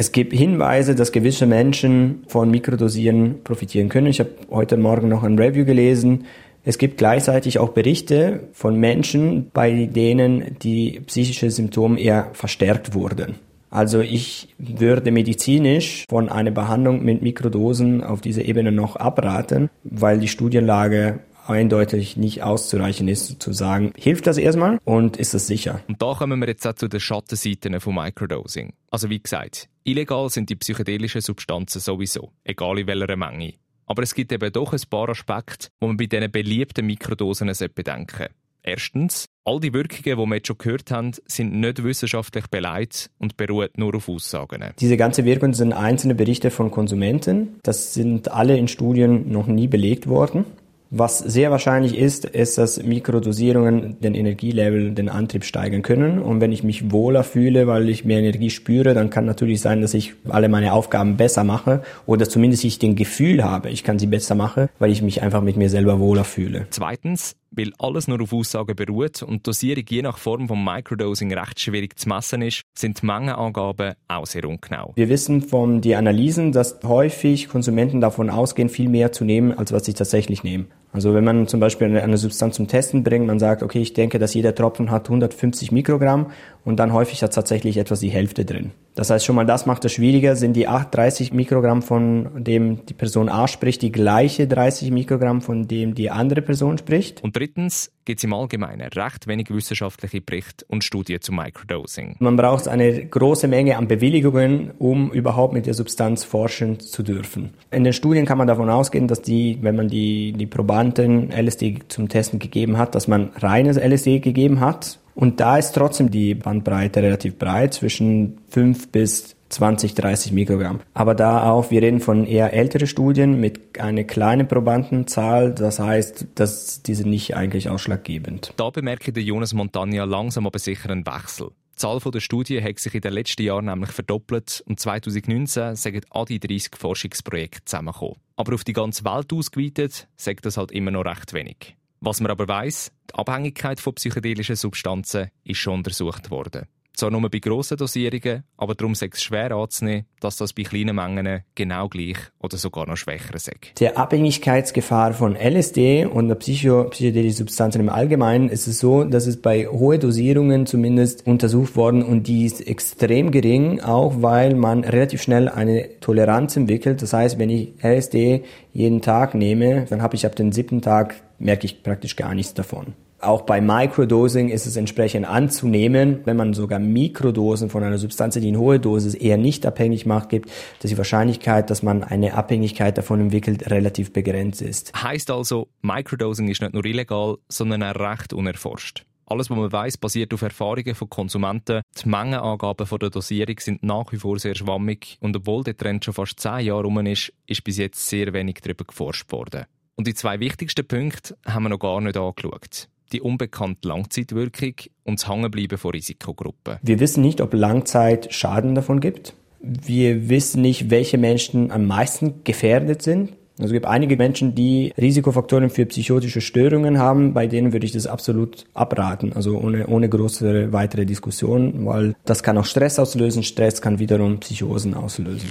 Es 0.00 0.12
gibt 0.12 0.32
Hinweise, 0.32 0.94
dass 0.94 1.10
gewisse 1.10 1.44
Menschen 1.44 2.22
von 2.28 2.52
Mikrodosieren 2.52 3.42
profitieren 3.42 3.88
können. 3.88 4.06
Ich 4.06 4.20
habe 4.20 4.30
heute 4.48 4.76
Morgen 4.76 5.08
noch 5.08 5.24
ein 5.24 5.36
Review 5.36 5.64
gelesen. 5.64 6.26
Es 6.64 6.78
gibt 6.78 6.98
gleichzeitig 6.98 7.58
auch 7.58 7.70
Berichte 7.70 8.44
von 8.52 8.78
Menschen, 8.78 9.50
bei 9.52 9.86
denen 9.86 10.56
die 10.62 11.00
psychischen 11.04 11.50
Symptome 11.50 11.98
eher 11.98 12.28
verstärkt 12.32 12.94
wurden. 12.94 13.40
Also 13.70 13.98
ich 13.98 14.54
würde 14.56 15.10
medizinisch 15.10 16.04
von 16.08 16.28
einer 16.28 16.52
Behandlung 16.52 17.04
mit 17.04 17.22
Mikrodosen 17.22 18.04
auf 18.04 18.20
dieser 18.20 18.44
Ebene 18.44 18.70
noch 18.70 18.94
abraten, 18.94 19.68
weil 19.82 20.20
die 20.20 20.28
Studienlage 20.28 21.18
eindeutig 21.48 22.16
nicht 22.16 22.42
auszureichen 22.42 23.08
ist, 23.08 23.42
zu 23.42 23.52
sagen, 23.52 23.92
hilft 23.96 24.26
das 24.26 24.38
erstmal 24.38 24.78
und 24.84 25.16
ist 25.16 25.34
es 25.34 25.46
sicher. 25.46 25.80
Und 25.88 26.02
da 26.02 26.14
kommen 26.14 26.40
wir 26.40 26.48
jetzt 26.48 26.66
auch 26.66 26.74
zu 26.74 26.88
den 26.88 27.00
Schattenseiten 27.00 27.80
von 27.80 27.94
Microdosing. 27.94 28.74
Also 28.90 29.10
wie 29.10 29.22
gesagt, 29.22 29.68
illegal 29.84 30.28
sind 30.30 30.50
die 30.50 30.56
psychedelischen 30.56 31.20
Substanzen 31.20 31.80
sowieso, 31.80 32.32
egal 32.44 32.78
in 32.78 32.86
welcher 32.86 33.16
Menge. 33.16 33.54
Aber 33.86 34.02
es 34.02 34.14
gibt 34.14 34.32
eben 34.32 34.52
doch 34.52 34.72
ein 34.72 34.82
paar 34.90 35.08
Aspekte, 35.08 35.68
wo 35.80 35.86
man 35.86 35.96
bei 35.96 36.06
diesen 36.06 36.30
beliebten 36.30 36.86
Mikrodosen 36.86 37.50
bedenken 37.74 38.16
sollte. 38.18 38.34
Erstens, 38.62 39.26
all 39.44 39.60
die 39.60 39.72
Wirkungen, 39.72 40.02
die 40.02 40.30
wir 40.30 40.34
jetzt 40.36 40.48
schon 40.48 40.58
gehört 40.58 40.90
haben, 40.90 41.12
sind 41.26 41.54
nicht 41.54 41.82
wissenschaftlich 41.82 42.48
beleidigt 42.48 43.10
und 43.18 43.36
beruhen 43.38 43.68
nur 43.76 43.94
auf 43.94 44.08
Aussagen. 44.08 44.62
Diese 44.78 44.98
ganze 44.98 45.24
Wirkung 45.24 45.54
sind 45.54 45.72
einzelne 45.72 46.14
Berichte 46.14 46.50
von 46.50 46.70
Konsumenten. 46.70 47.58
Das 47.62 47.94
sind 47.94 48.30
alle 48.30 48.58
in 48.58 48.68
Studien 48.68 49.32
noch 49.32 49.46
nie 49.46 49.68
belegt 49.68 50.06
worden. 50.06 50.44
Was 50.90 51.18
sehr 51.18 51.50
wahrscheinlich 51.50 51.98
ist, 51.98 52.24
ist, 52.24 52.56
dass 52.56 52.82
Mikrodosierungen 52.82 54.00
den 54.00 54.14
Energielevel, 54.14 54.92
den 54.92 55.10
Antrieb 55.10 55.44
steigern 55.44 55.82
können. 55.82 56.18
Und 56.18 56.40
wenn 56.40 56.50
ich 56.50 56.62
mich 56.62 56.90
wohler 56.90 57.24
fühle, 57.24 57.66
weil 57.66 57.90
ich 57.90 58.06
mehr 58.06 58.20
Energie 58.20 58.48
spüre, 58.48 58.94
dann 58.94 59.10
kann 59.10 59.26
natürlich 59.26 59.60
sein, 59.60 59.82
dass 59.82 59.92
ich 59.92 60.14
alle 60.28 60.48
meine 60.48 60.72
Aufgaben 60.72 61.18
besser 61.18 61.44
mache 61.44 61.82
oder 62.06 62.28
zumindest 62.28 62.64
ich 62.64 62.78
den 62.78 62.96
Gefühl 62.96 63.44
habe, 63.44 63.68
ich 63.68 63.84
kann 63.84 63.98
sie 63.98 64.06
besser 64.06 64.34
machen, 64.34 64.68
weil 64.78 64.90
ich 64.90 65.02
mich 65.02 65.22
einfach 65.22 65.42
mit 65.42 65.56
mir 65.56 65.68
selber 65.68 66.00
wohler 66.00 66.24
fühle. 66.24 66.66
Zweitens, 66.70 67.36
weil 67.50 67.72
alles 67.78 68.08
nur 68.08 68.20
auf 68.20 68.32
Aussagen 68.32 68.76
beruht 68.76 69.22
und 69.22 69.46
Dosierung 69.46 69.84
je 69.88 70.02
nach 70.02 70.18
Form 70.18 70.48
von 70.48 70.62
Microdosing 70.62 71.32
recht 71.32 71.60
schwierig 71.60 71.98
zu 71.98 72.08
messen 72.08 72.42
ist, 72.42 72.62
sind 72.76 73.02
die 73.02 73.06
Mengenangaben 73.06 73.94
auch 74.08 74.26
sehr 74.26 74.44
ungenau. 74.44 74.92
Wir 74.96 75.08
wissen 75.08 75.42
von 75.42 75.80
den 75.80 75.94
Analysen, 75.94 76.52
dass 76.52 76.78
häufig 76.84 77.48
Konsumenten 77.48 78.00
davon 78.00 78.30
ausgehen, 78.30 78.68
viel 78.68 78.88
mehr 78.88 79.12
zu 79.12 79.24
nehmen, 79.24 79.56
als 79.56 79.72
was 79.72 79.84
sie 79.84 79.94
tatsächlich 79.94 80.42
nehmen. 80.44 80.68
Also 80.92 81.14
wenn 81.14 81.24
man 81.24 81.46
zum 81.46 81.60
Beispiel 81.60 81.98
eine, 81.98 82.16
Substanz 82.16 82.56
zum 82.56 82.66
Testen 82.66 83.04
bringt, 83.04 83.26
man 83.26 83.38
sagt, 83.38 83.62
okay, 83.62 83.80
ich 83.80 83.92
denke, 83.92 84.18
dass 84.18 84.34
jeder 84.34 84.54
Tropfen 84.54 84.90
hat 84.90 85.06
150 85.06 85.70
Mikrogramm 85.70 86.30
und 86.64 86.78
dann 86.78 86.92
häufig 86.92 87.22
hat 87.22 87.34
tatsächlich 87.34 87.76
etwas 87.76 88.00
die 88.00 88.08
Hälfte 88.08 88.44
drin. 88.44 88.70
Das 88.94 89.10
heißt 89.10 89.24
schon 89.24 89.36
mal, 89.36 89.44
das 89.44 89.66
macht 89.66 89.84
es 89.84 89.92
schwieriger. 89.92 90.34
Sind 90.34 90.54
die 90.54 90.66
8, 90.66 90.94
30 90.94 91.32
Mikrogramm, 91.32 91.82
von 91.82 92.42
dem 92.42 92.86
die 92.86 92.94
Person 92.94 93.28
A 93.28 93.46
spricht, 93.46 93.82
die 93.82 93.92
gleiche 93.92 94.48
30 94.48 94.90
Mikrogramm, 94.90 95.40
von 95.40 95.68
dem 95.68 95.94
die 95.94 96.10
andere 96.10 96.42
Person 96.42 96.78
spricht? 96.78 97.22
Und 97.22 97.36
drittens, 97.36 97.92
gibt 98.08 98.20
es 98.20 98.24
im 98.24 98.32
Allgemeinen 98.32 98.88
recht 98.88 99.26
wenig 99.26 99.50
wissenschaftliche 99.50 100.22
Berichte 100.22 100.64
und 100.68 100.82
Studien 100.82 101.20
zum 101.20 101.36
Microdosing. 101.36 102.16
Man 102.20 102.36
braucht 102.36 102.66
eine 102.66 103.04
große 103.04 103.48
Menge 103.48 103.76
an 103.76 103.86
Bewilligungen, 103.86 104.70
um 104.78 105.12
überhaupt 105.12 105.52
mit 105.52 105.66
der 105.66 105.74
Substanz 105.74 106.24
forschen 106.24 106.80
zu 106.80 107.02
dürfen. 107.02 107.52
In 107.70 107.84
den 107.84 107.92
Studien 107.92 108.24
kann 108.24 108.38
man 108.38 108.46
davon 108.46 108.70
ausgehen, 108.70 109.08
dass 109.08 109.20
die, 109.20 109.58
wenn 109.60 109.76
man 109.76 109.88
die, 109.88 110.32
die 110.32 110.46
Probanden 110.46 111.30
LSD 111.30 111.80
zum 111.88 112.08
Testen 112.08 112.38
gegeben 112.38 112.78
hat, 112.78 112.94
dass 112.94 113.08
man 113.08 113.28
reines 113.36 113.76
LSD 113.76 114.20
gegeben 114.20 114.60
hat. 114.60 114.98
Und 115.14 115.38
da 115.38 115.58
ist 115.58 115.72
trotzdem 115.72 116.10
die 116.10 116.34
Bandbreite 116.34 117.02
relativ 117.02 117.36
breit, 117.36 117.74
zwischen 117.74 118.38
5 118.48 118.88
bis 118.88 119.36
20, 119.48 119.94
30 119.94 120.32
Mikrogramm. 120.32 120.80
Aber 120.94 121.14
da 121.14 121.50
auch, 121.50 121.70
wir 121.70 121.82
reden 121.82 122.00
von 122.00 122.26
eher 122.26 122.52
ältere 122.52 122.86
Studien 122.86 123.40
mit 123.40 123.80
einer 123.80 124.04
kleinen 124.04 124.48
Probandenzahl. 124.48 125.54
Das 125.54 125.78
heißt, 125.78 126.26
dass 126.34 126.82
diese 126.82 127.08
nicht 127.08 127.36
eigentlich 127.36 127.68
ausschlaggebend. 127.68 128.52
Da 128.56 128.70
bemerkt 128.70 129.14
der 129.14 129.22
Jonas 129.22 129.54
Montagna 129.54 130.04
langsam 130.04 130.46
aber 130.46 130.58
sicher 130.58 130.90
einen 130.90 131.06
Wechsel. 131.06 131.50
Die 131.74 131.80
Zahl 131.80 132.00
der 132.00 132.20
Studien 132.20 132.64
hat 132.64 132.80
sich 132.80 132.94
in 132.94 133.00
den 133.02 133.12
letzten 133.12 133.42
Jahren 133.42 133.66
nämlich 133.66 133.90
verdoppelt 133.90 134.64
und 134.66 134.80
2019 134.80 135.76
sind 135.76 136.04
an 136.10 136.24
die 136.24 136.40
30 136.40 136.72
Forschungsprojekte 136.76 137.64
zusammengekommen. 137.64 138.16
Aber 138.34 138.54
auf 138.54 138.64
die 138.64 138.72
ganze 138.72 139.04
Welt 139.04 139.32
ausgeweitet, 139.32 140.08
sagt 140.16 140.44
das 140.44 140.56
halt 140.56 140.72
immer 140.72 140.90
noch 140.90 141.04
recht 141.04 141.32
wenig. 141.34 141.76
Was 142.00 142.20
man 142.20 142.32
aber 142.32 142.48
weiß, 142.48 142.92
die 143.10 143.14
Abhängigkeit 143.14 143.80
von 143.80 143.94
psychedelischen 143.94 144.56
Substanzen 144.56 145.30
ist 145.44 145.58
schon 145.58 145.74
untersucht 145.74 146.30
worden. 146.30 146.66
Zwar 146.98 147.12
nur 147.12 147.30
bei 147.30 147.38
grossen 147.38 147.76
Dosierungen, 147.76 148.42
aber 148.56 148.74
darum 148.74 148.90
ist 148.90 149.04
es 149.04 149.22
schwer 149.22 149.52
anzunehmen, 149.52 150.06
dass 150.18 150.34
das 150.34 150.52
bei 150.52 150.64
kleinen 150.64 150.96
Mengen 150.96 151.44
genau 151.54 151.88
gleich 151.88 152.16
oder 152.40 152.56
sogar 152.56 152.88
noch 152.88 152.96
schwächer 152.96 153.36
ist. 153.36 153.52
Die 153.78 153.96
Abhängigkeitsgefahr 153.96 155.12
von 155.12 155.36
LSD 155.36 156.06
und 156.06 156.36
Psycho 156.40 156.88
psychedelischen 156.90 157.46
Substanzen 157.46 157.82
im 157.82 157.88
Allgemeinen 157.88 158.48
ist 158.48 158.66
es 158.66 158.80
so, 158.80 159.04
dass 159.04 159.28
es 159.28 159.40
bei 159.40 159.68
hohen 159.68 160.00
Dosierungen 160.00 160.66
zumindest 160.66 161.24
untersucht 161.24 161.76
worden 161.76 162.02
und 162.02 162.26
die 162.26 162.44
ist 162.46 162.66
extrem 162.66 163.30
gering, 163.30 163.80
auch 163.80 164.20
weil 164.20 164.56
man 164.56 164.82
relativ 164.82 165.22
schnell 165.22 165.48
eine 165.48 166.00
Toleranz 166.00 166.56
entwickelt. 166.56 167.00
Das 167.00 167.12
heißt, 167.12 167.38
wenn 167.38 167.50
ich 167.50 167.74
LSD 167.80 168.42
jeden 168.72 169.02
Tag 169.02 169.36
nehme, 169.36 169.86
dann 169.88 170.02
habe 170.02 170.16
ich 170.16 170.26
ab 170.26 170.34
dem 170.34 170.50
siebten 170.50 170.82
Tag 170.82 171.14
merke 171.38 171.64
ich 171.64 171.84
praktisch 171.84 172.16
gar 172.16 172.34
nichts 172.34 172.54
davon. 172.54 172.94
Auch 173.20 173.42
bei 173.42 173.60
Microdosing 173.60 174.48
ist 174.48 174.66
es 174.66 174.76
entsprechend 174.76 175.26
anzunehmen, 175.26 176.20
wenn 176.24 176.36
man 176.36 176.54
sogar 176.54 176.78
Mikrodosen 176.78 177.68
von 177.68 177.82
einer 177.82 177.98
Substanz, 177.98 178.34
die 178.34 178.48
in 178.48 178.56
hohe 178.56 178.78
Dosis 178.78 179.14
eher 179.14 179.36
nicht 179.36 179.66
abhängig 179.66 180.06
macht, 180.06 180.28
gibt, 180.28 180.52
dass 180.80 180.90
die 180.90 180.98
Wahrscheinlichkeit, 180.98 181.68
dass 181.68 181.82
man 181.82 182.04
eine 182.04 182.34
Abhängigkeit 182.34 182.96
davon 182.96 183.20
entwickelt, 183.20 183.68
relativ 183.72 184.12
begrenzt 184.12 184.62
ist. 184.62 184.92
Heißt 185.02 185.32
also, 185.32 185.66
Microdosing 185.82 186.46
ist 186.46 186.62
nicht 186.62 186.74
nur 186.74 186.84
illegal, 186.84 187.38
sondern 187.48 187.82
auch 187.82 187.96
recht 187.96 188.32
unerforscht. 188.32 189.04
Alles, 189.26 189.50
was 189.50 189.58
man 189.58 189.72
weiß, 189.72 189.98
basiert 189.98 190.32
auf 190.32 190.42
Erfahrungen 190.42 190.94
von 190.94 191.10
Konsumenten. 191.10 191.82
Die 192.00 192.08
Mengenangaben 192.08 192.86
von 192.86 192.98
der 193.00 193.10
Dosierung 193.10 193.58
sind 193.58 193.82
nach 193.82 194.12
wie 194.12 194.16
vor 194.16 194.38
sehr 194.38 194.54
schwammig 194.54 195.18
und 195.20 195.36
obwohl 195.36 195.64
der 195.64 195.76
Trend 195.76 196.04
schon 196.04 196.14
fast 196.14 196.38
zehn 196.38 196.60
Jahre 196.60 196.84
rum 196.84 197.04
ist, 197.04 197.32
ist 197.46 197.64
bis 197.64 197.78
jetzt 197.78 198.08
sehr 198.08 198.32
wenig 198.32 198.60
darüber 198.62 198.84
geforscht 198.84 199.30
worden. 199.32 199.64
Und 199.96 200.06
die 200.06 200.14
zwei 200.14 200.38
wichtigsten 200.38 200.86
Punkte 200.86 201.36
haben 201.44 201.64
wir 201.64 201.70
noch 201.70 201.80
gar 201.80 202.00
nicht 202.00 202.16
angeschaut 202.16 202.88
die 203.12 203.20
unbekannte 203.20 203.88
Langzeitwirkung 203.88 204.74
und 205.04 205.20
das 205.20 205.28
Hangenbleiben 205.28 205.78
von 205.78 205.92
Risikogruppen. 205.92 206.76
Wir 206.82 207.00
wissen 207.00 207.22
nicht, 207.22 207.40
ob 207.40 207.54
Langzeit 207.54 208.32
Schaden 208.32 208.74
davon 208.74 209.00
gibt. 209.00 209.34
Wir 209.60 210.28
wissen 210.28 210.62
nicht, 210.62 210.90
welche 210.90 211.18
Menschen 211.18 211.70
am 211.70 211.86
meisten 211.86 212.44
gefährdet 212.44 213.02
sind. 213.02 213.32
Also 213.58 213.70
es 213.70 213.72
gibt 213.72 213.86
einige 213.86 214.16
Menschen, 214.16 214.54
die 214.54 214.92
Risikofaktoren 214.96 215.68
für 215.68 215.84
psychotische 215.86 216.40
Störungen 216.40 216.98
haben, 216.98 217.34
bei 217.34 217.48
denen 217.48 217.72
würde 217.72 217.86
ich 217.86 217.92
das 217.92 218.06
absolut 218.06 218.66
abraten, 218.72 219.32
also 219.32 219.58
ohne, 219.58 219.88
ohne 219.88 220.08
größere 220.08 220.72
weitere 220.72 221.04
Diskussion, 221.06 221.84
weil 221.84 222.14
das 222.24 222.44
kann 222.44 222.56
auch 222.56 222.64
Stress 222.64 223.00
auslösen, 223.00 223.42
Stress 223.42 223.82
kann 223.82 223.98
wiederum 223.98 224.38
Psychosen 224.38 224.94
auslösen. 224.94 225.48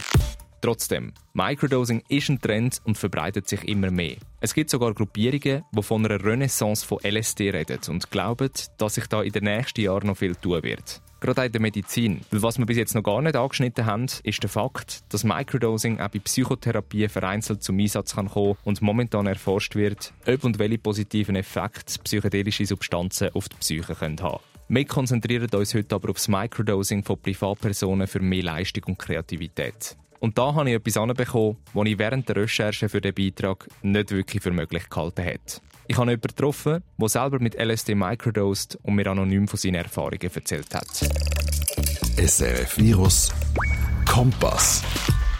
Trotzdem, 0.61 1.13
Microdosing 1.33 2.01
ist 2.09 2.29
ein 2.29 2.41
Trend 2.41 2.81
und 2.83 2.97
verbreitet 2.97 3.47
sich 3.47 3.67
immer 3.67 3.91
mehr. 3.91 4.15
Es 4.39 4.53
gibt 4.53 4.69
sogar 4.69 4.93
Gruppierungen, 4.93 5.63
die 5.71 5.83
von 5.83 6.05
einer 6.05 6.23
Renaissance 6.23 6.85
von 6.85 6.99
LSD 7.03 7.51
reden 7.51 7.79
und 7.89 8.09
glauben, 8.09 8.49
dass 8.77 8.95
sich 8.95 9.05
da 9.07 9.21
in 9.21 9.31
den 9.31 9.43
nächsten 9.43 9.81
Jahren 9.81 10.07
noch 10.07 10.17
viel 10.17 10.35
tun 10.35 10.63
wird. 10.63 11.01
Gerade 11.19 11.41
auch 11.41 11.45
in 11.45 11.51
der 11.51 11.61
Medizin. 11.61 12.21
Weil 12.31 12.43
was 12.43 12.59
wir 12.59 12.65
bis 12.65 12.77
jetzt 12.77 12.93
noch 12.93 13.03
gar 13.03 13.21
nicht 13.21 13.35
angeschnitten 13.35 13.85
haben, 13.85 14.05
ist 14.23 14.41
der 14.41 14.49
Fakt, 14.49 15.03
dass 15.09 15.23
Microdosing 15.23 15.99
auch 15.99 16.09
bei 16.09 16.19
Psychotherapie 16.19 17.07
vereinzelt 17.07 17.63
zum 17.63 17.79
Einsatz 17.79 18.15
kann 18.15 18.29
kommen 18.29 18.57
und 18.63 18.81
momentan 18.81 19.25
erforscht 19.25 19.75
wird, 19.75 20.13
ob 20.27 20.43
und 20.43 20.59
welche 20.59 20.77
positiven 20.77 21.35
Effekte 21.35 21.99
psychedelische 22.03 22.65
Substanzen 22.65 23.29
auf 23.33 23.49
die 23.49 23.57
Psyche 23.57 23.95
können 23.95 24.21
haben 24.21 24.39
wir 24.69 24.85
konzentrieren 24.85 25.49
uns 25.49 25.73
heute 25.73 25.95
aber 25.95 26.09
auf 26.09 26.17
das 26.17 26.27
Microdosing 26.27 27.03
von 27.03 27.17
Privatpersonen 27.17 28.05
für 28.05 28.19
mehr 28.19 28.43
Leistung 28.43 28.83
und 28.87 28.99
Kreativität. 28.99 29.95
Und 30.19 30.37
da 30.37 30.53
habe 30.55 30.69
ich 30.69 30.75
etwas 30.75 30.97
anbekommen, 30.97 31.57
was 31.73 31.87
ich 31.87 31.99
während 31.99 32.27
der 32.29 32.37
Recherche 32.37 32.89
für 32.89 33.01
den 33.01 33.13
Beitrag 33.13 33.67
nicht 33.81 34.11
wirklich 34.11 34.41
für 34.41 34.51
möglich 34.51 34.89
gehalten 34.89 35.23
habe. 35.23 35.39
Ich 35.87 35.97
habe 35.97 36.11
jemanden 36.11 36.27
getroffen, 36.27 36.83
der 36.97 37.09
selber 37.09 37.39
mit 37.39 37.55
LSD 37.55 37.95
microdosed 37.95 38.77
und 38.83 38.95
mir 38.95 39.07
anonym 39.07 39.47
von 39.47 39.57
seinen 39.57 39.75
Erfahrungen 39.75 40.19
erzählt 40.21 40.73
hat. 40.73 40.87
SRF 42.17 42.77
Virus 42.77 43.31
Kompass. 44.05 44.83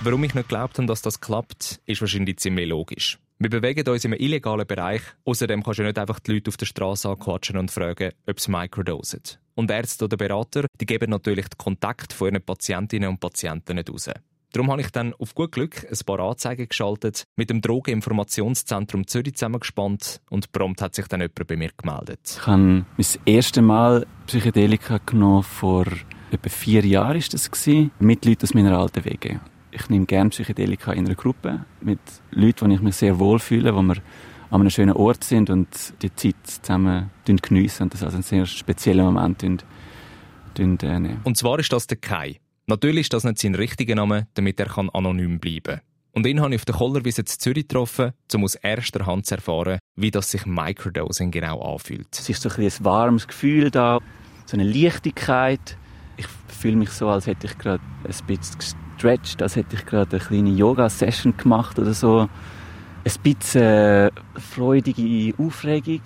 Warum 0.02 0.24
ich 0.24 0.36
nicht 0.36 0.48
geglaubt 0.48 0.78
habe, 0.78 0.88
dass 0.88 1.02
das 1.02 1.20
klappt, 1.20 1.82
ist 1.86 2.02
wahrscheinlich 2.02 2.38
ziemlich 2.38 2.70
logisch. 2.70 3.18
Wir 3.40 3.50
bewegen 3.50 3.88
uns 3.88 4.06
im 4.06 4.14
illegalen 4.14 4.66
Bereich. 4.66 5.02
Außerdem 5.26 5.64
kannst 5.64 5.80
du 5.80 5.84
nicht 5.84 6.00
einfach 6.00 6.20
die 6.20 6.34
Leute 6.34 6.50
auf 6.50 6.58
der 6.58 6.66
Straße 6.66 7.10
anquatschen 7.10 7.58
und 7.58 7.70
fragen, 7.70 8.12
ob 8.26 8.40
sie 8.40 8.52
microdosen. 8.52 9.22
Und 9.56 9.70
Ärzte 9.70 10.06
oder 10.06 10.18
Berater, 10.18 10.66
die 10.80 10.86
geben 10.86 11.10
natürlich 11.10 11.48
den 11.48 11.58
Kontakt 11.58 12.14
von 12.14 12.30
ihren 12.30 12.44
Patientinnen 12.44 13.10
und 13.10 13.20
Patienten 13.20 13.76
nicht 13.76 13.90
raus. 13.90 14.10
Darum 14.54 14.72
habe 14.72 14.82
ich 14.82 14.92
dann 14.92 15.14
auf 15.14 15.36
gut 15.36 15.52
Glück 15.52 15.86
ein 15.90 16.06
paar 16.06 16.20
Anzeigen 16.20 16.68
geschaltet, 16.68 17.26
mit 17.36 17.50
dem 17.50 17.62
Drogeninformationszentrum 17.62 19.06
Zürich 19.08 19.36
zusammengespannt 19.36 20.22
und 20.30 20.52
prompt 20.52 20.82
hat 20.82 20.96
sich 20.96 21.08
dann 21.08 21.20
jemand 21.20 21.48
bei 21.48 21.58
mir 21.58 21.70
gemeldet. 21.76 22.20
Ich 22.40 22.48
habe 22.48 22.58
mein 22.62 22.86
erstes 23.26 23.62
Mal 23.62 24.08
Psychedelika 24.26 25.00
genommen 25.06 25.44
vor 25.44 25.86
etwa 26.32 26.50
vier 26.50 26.86
Jahren 26.86 27.18
ist 27.18 27.34
das 27.34 27.52
gewesen, 27.52 27.92
mit 28.00 28.26
Leuten 28.26 28.44
aus 28.44 28.54
meiner 28.54 28.78
alten 28.78 29.06
Wege. 29.06 29.40
Ich 29.72 29.90
nehme 29.90 30.06
gerne 30.06 30.30
Psychedelika 30.30 30.94
in 30.94 31.06
einer 31.06 31.16
Gruppe 31.16 31.66
mit 31.82 32.00
Leuten, 32.32 32.70
wo 32.70 32.74
ich 32.74 32.82
mich 32.82 32.96
sehr 32.96 33.20
wohl 33.20 33.40
fühle, 33.40 33.76
wo 33.76 33.82
wir 33.82 33.98
an 34.50 34.62
einem 34.62 34.70
schönen 34.70 34.96
Ort 34.96 35.24
sind 35.24 35.50
und 35.50 35.94
die 36.02 36.14
Zeit 36.16 36.36
zusammen 36.44 37.12
geniessen 37.26 37.84
und 37.84 37.94
das 37.94 38.02
als 38.02 38.14
einen 38.14 38.24
sehr 38.24 38.46
speziellen 38.46 39.06
Moment 39.06 39.44
nehmen. 39.44 41.20
Und 41.24 41.38
zwar 41.38 41.60
ist 41.60 41.72
das 41.74 41.86
der 41.86 41.98
Kai. 41.98 42.40
Natürlich 42.70 43.04
ist 43.04 43.14
das 43.14 43.24
nicht 43.24 43.40
sein 43.40 43.56
richtiger 43.56 43.96
Name, 43.96 44.28
damit 44.34 44.60
er 44.60 44.78
anonym 44.94 45.40
bleiben 45.40 45.62
kann. 45.64 45.82
Und 46.12 46.26
ihn 46.26 46.42
habe 46.42 46.54
ich 46.54 46.60
auf 46.60 46.66
der 46.66 46.76
Kollerwiese 46.76 47.22
in 47.22 47.28
Zürich 47.28 47.68
getroffen, 47.68 48.12
um 48.34 48.44
aus 48.44 48.56
erster 48.56 49.06
Hand 49.06 49.26
zu 49.26 49.36
erfahren, 49.36 49.80
wie 49.96 50.12
das 50.12 50.32
sich 50.32 50.46
Microdosing 50.46 51.32
genau 51.32 51.62
anfühlt. 51.62 52.08
Es 52.12 52.28
ist 52.28 52.42
so 52.42 52.50
ein, 52.50 52.66
ein 52.66 52.72
warmes 52.80 53.26
Gefühl 53.26 53.72
da, 53.72 54.00
so 54.46 54.58
eine 54.58 54.66
Leichtigkeit. 54.70 55.78
Ich 56.18 56.28
fühle 56.48 56.76
mich 56.76 56.90
so, 56.90 57.08
als 57.08 57.26
hätte 57.26 57.48
ich 57.48 57.58
gerade 57.58 57.82
ein 58.04 58.26
bisschen 58.26 58.58
gestretched, 58.58 59.42
als 59.42 59.56
hätte 59.56 59.78
ich 59.78 59.86
gerade 59.86 60.18
eine 60.18 60.26
kleine 60.26 60.50
Yoga-Session 60.50 61.38
gemacht 61.38 61.80
oder 61.80 61.94
so. 61.94 62.28
Ein 63.06 63.22
bisschen 63.24 63.62
äh, 63.62 64.12
freudige 64.36 65.34
Aufregung. 65.38 66.02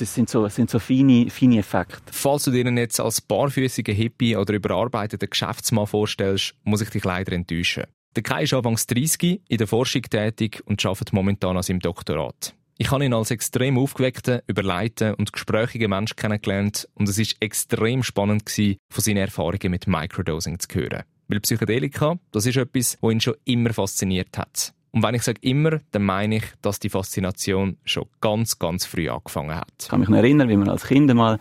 Es 0.00 0.14
sind 0.14 0.28
so, 0.28 0.48
sind 0.48 0.70
so 0.70 0.78
feine, 0.78 1.30
feine 1.30 1.58
Effekte. 1.58 2.02
Falls 2.10 2.44
du 2.44 2.50
dir 2.50 2.64
jetzt 2.64 3.00
als 3.00 3.20
barfüßiger 3.20 3.92
Hippie 3.92 4.36
oder 4.36 4.54
überarbeiteter 4.54 5.26
Geschäftsmann 5.26 5.86
vorstellst, 5.86 6.54
muss 6.64 6.80
ich 6.80 6.90
dich 6.90 7.04
leider 7.04 7.32
enttäuschen. 7.32 7.84
Der 8.16 8.22
Kai 8.22 8.44
ist 8.44 8.54
anfangs 8.54 8.86
30, 8.86 9.40
in 9.48 9.58
der 9.58 9.66
Forschung 9.66 10.02
tätig 10.02 10.62
und 10.66 10.84
arbeitet 10.84 11.12
momentan 11.12 11.56
an 11.56 11.62
seinem 11.62 11.80
Doktorat. 11.80 12.54
Ich 12.76 12.90
habe 12.90 13.04
ihn 13.04 13.14
als 13.14 13.30
extrem 13.30 13.78
aufgeweckten, 13.78 14.40
überleiten 14.48 15.14
und 15.14 15.32
gesprächigen 15.32 15.90
Mensch 15.90 16.16
kennengelernt 16.16 16.88
und 16.94 17.08
es 17.08 17.18
ist 17.18 17.36
extrem 17.40 18.02
spannend 18.02 18.46
gewesen, 18.46 18.78
von 18.90 19.02
seinen 19.02 19.18
Erfahrungen 19.18 19.70
mit 19.70 19.86
Microdosing 19.86 20.58
zu 20.58 20.68
hören. 20.74 21.04
Weil 21.28 21.40
Psychedelika, 21.40 22.18
das 22.32 22.46
ist 22.46 22.56
etwas, 22.56 22.98
was 23.00 23.12
ihn 23.12 23.20
schon 23.20 23.34
immer 23.44 23.72
fasziniert 23.72 24.36
hat. 24.36 24.74
Und 24.94 25.02
wenn 25.02 25.16
ich 25.16 25.22
sage 25.22 25.40
immer, 25.42 25.80
dann 25.90 26.04
meine 26.04 26.36
ich, 26.36 26.44
dass 26.62 26.78
die 26.78 26.88
Faszination 26.88 27.78
schon 27.84 28.06
ganz, 28.20 28.60
ganz 28.60 28.86
früh 28.86 29.08
angefangen 29.08 29.56
hat. 29.56 29.72
Ich 29.82 29.88
kann 29.88 29.98
mich 29.98 30.08
noch 30.08 30.18
erinnern, 30.18 30.48
wie 30.48 30.56
wir 30.56 30.70
als 30.70 30.86
Kinder 30.86 31.14
mal 31.14 31.40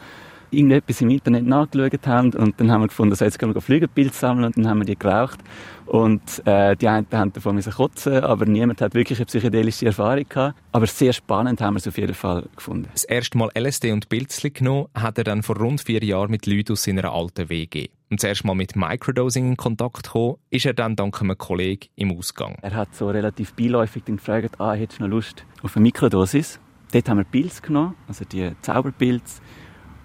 irgendetwas 0.50 1.02
im 1.02 1.12
Internet 1.12 1.46
nachgeschaut 1.46 2.08
haben 2.08 2.34
und 2.34 2.60
dann 2.60 2.72
haben 2.72 2.82
wir 2.82 2.88
gefunden, 2.88 3.14
so 3.14 3.24
jetzt 3.24 3.38
können 3.38 3.54
wir 3.54 3.62
Flügelpilze 3.62 4.18
sammeln 4.18 4.46
und 4.46 4.58
dann 4.58 4.68
haben 4.68 4.80
wir 4.80 4.86
die 4.86 4.98
geraucht 4.98 5.40
und 5.86 6.22
äh, 6.48 6.76
die 6.76 6.88
einen 6.88 7.06
haben 7.12 7.32
davon 7.32 7.54
müssen 7.54 7.74
kotzen, 7.74 8.24
aber 8.24 8.46
niemand 8.46 8.82
hat 8.82 8.96
wirklich 8.96 9.20
eine 9.20 9.28
psychedelische 9.28 9.86
Erfahrung 9.86 10.26
gehabt. 10.28 10.58
Aber 10.72 10.88
sehr 10.88 11.14
spannend 11.14 11.62
haben 11.62 11.76
wir 11.76 11.80
es 11.80 11.88
auf 11.88 11.98
jeden 11.98 12.16
Fall 12.16 12.48
gefunden. 12.56 12.90
Das 12.92 13.04
erste 13.04 13.38
Mal 13.38 13.52
LSD 13.56 13.92
und 13.92 14.10
Pilzli 14.10 14.50
genommen 14.50 14.88
hat 14.96 15.20
er 15.20 15.26
dann 15.26 15.44
vor 15.44 15.58
rund 15.58 15.82
vier 15.82 16.04
Jahren 16.04 16.32
mit 16.32 16.48
Leuten 16.48 16.74
aus 16.74 16.84
seiner 16.84 17.12
alten 17.12 17.50
WG. 17.50 17.90
Und 18.14 18.22
das 18.22 18.28
erste 18.28 18.46
Mal 18.46 18.54
mit 18.54 18.76
Microdosing 18.76 19.48
in 19.48 19.58
Kontakt 19.58 20.04
gekommen, 20.04 20.36
ist 20.52 20.68
er 20.68 20.76
dann 20.76 20.96
dank 20.96 21.20
einem 21.20 21.36
Kollegen 21.36 21.88
im 21.96 22.16
Ausgang. 22.16 22.58
Er 22.62 22.76
hat 22.76 22.94
so 22.94 23.10
relativ 23.10 23.56
beiläufig 23.56 24.06
gefragt, 24.06 24.62
ah, 24.62 24.74
hättest 24.74 25.00
du 25.00 25.06
noch 25.06 25.10
Lust 25.10 25.44
auf 25.64 25.76
eine 25.76 25.82
Mikrodosis? 25.82 26.60
dort 26.92 27.10
haben 27.10 27.18
wir 27.18 27.24
Pilze 27.24 27.64
genommen, 27.64 27.96
also 28.08 28.24
die 28.24 28.52
Zauberpilze. 28.62 29.42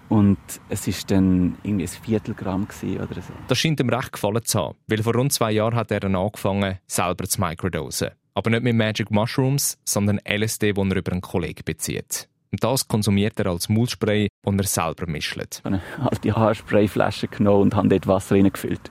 Und 0.07 0.39
es 0.69 0.87
war 0.87 0.93
dann 1.05 1.55
irgendwie 1.61 1.83
ein 1.83 1.87
Viertelgramm 1.87 2.63
oder 2.95 3.21
so. 3.21 3.33
Das 3.47 3.59
scheint 3.59 3.79
ihm 3.79 3.89
recht 3.89 4.11
gefallen 4.11 4.43
zu 4.43 4.57
haben, 4.59 4.77
weil 4.87 5.03
vor 5.03 5.13
rund 5.13 5.31
zwei 5.31 5.51
Jahren 5.51 5.75
hat 5.75 5.91
er 5.91 5.99
dann 5.99 6.15
angefangen, 6.15 6.79
selber 6.87 7.27
zu 7.27 7.39
microdosen. 7.39 8.09
Aber 8.33 8.49
nicht 8.49 8.63
mit 8.63 8.75
Magic 8.75 9.11
Mushrooms, 9.11 9.77
sondern 9.85 10.19
LSD, 10.27 10.73
das 10.73 10.87
er 10.87 10.95
über 10.95 11.11
einen 11.11 11.21
Kollegen 11.21 11.61
bezieht. 11.63 12.27
Und 12.51 12.63
das 12.63 12.87
konsumiert 12.87 13.39
er 13.39 13.47
als 13.47 13.69
Maulspray, 13.69 14.27
das 14.43 14.55
er 14.55 14.63
selber 14.63 15.07
mischt. 15.07 15.37
Ich 15.37 15.63
habe 15.63 15.75
eine 15.75 15.81
alte 16.09 16.35
Haarsprayflasche 16.35 17.27
genommen 17.27 17.63
und 17.63 17.75
habe 17.75 17.89
dort 17.89 18.07
Wasser 18.07 18.35
reingefüllt 18.35 18.89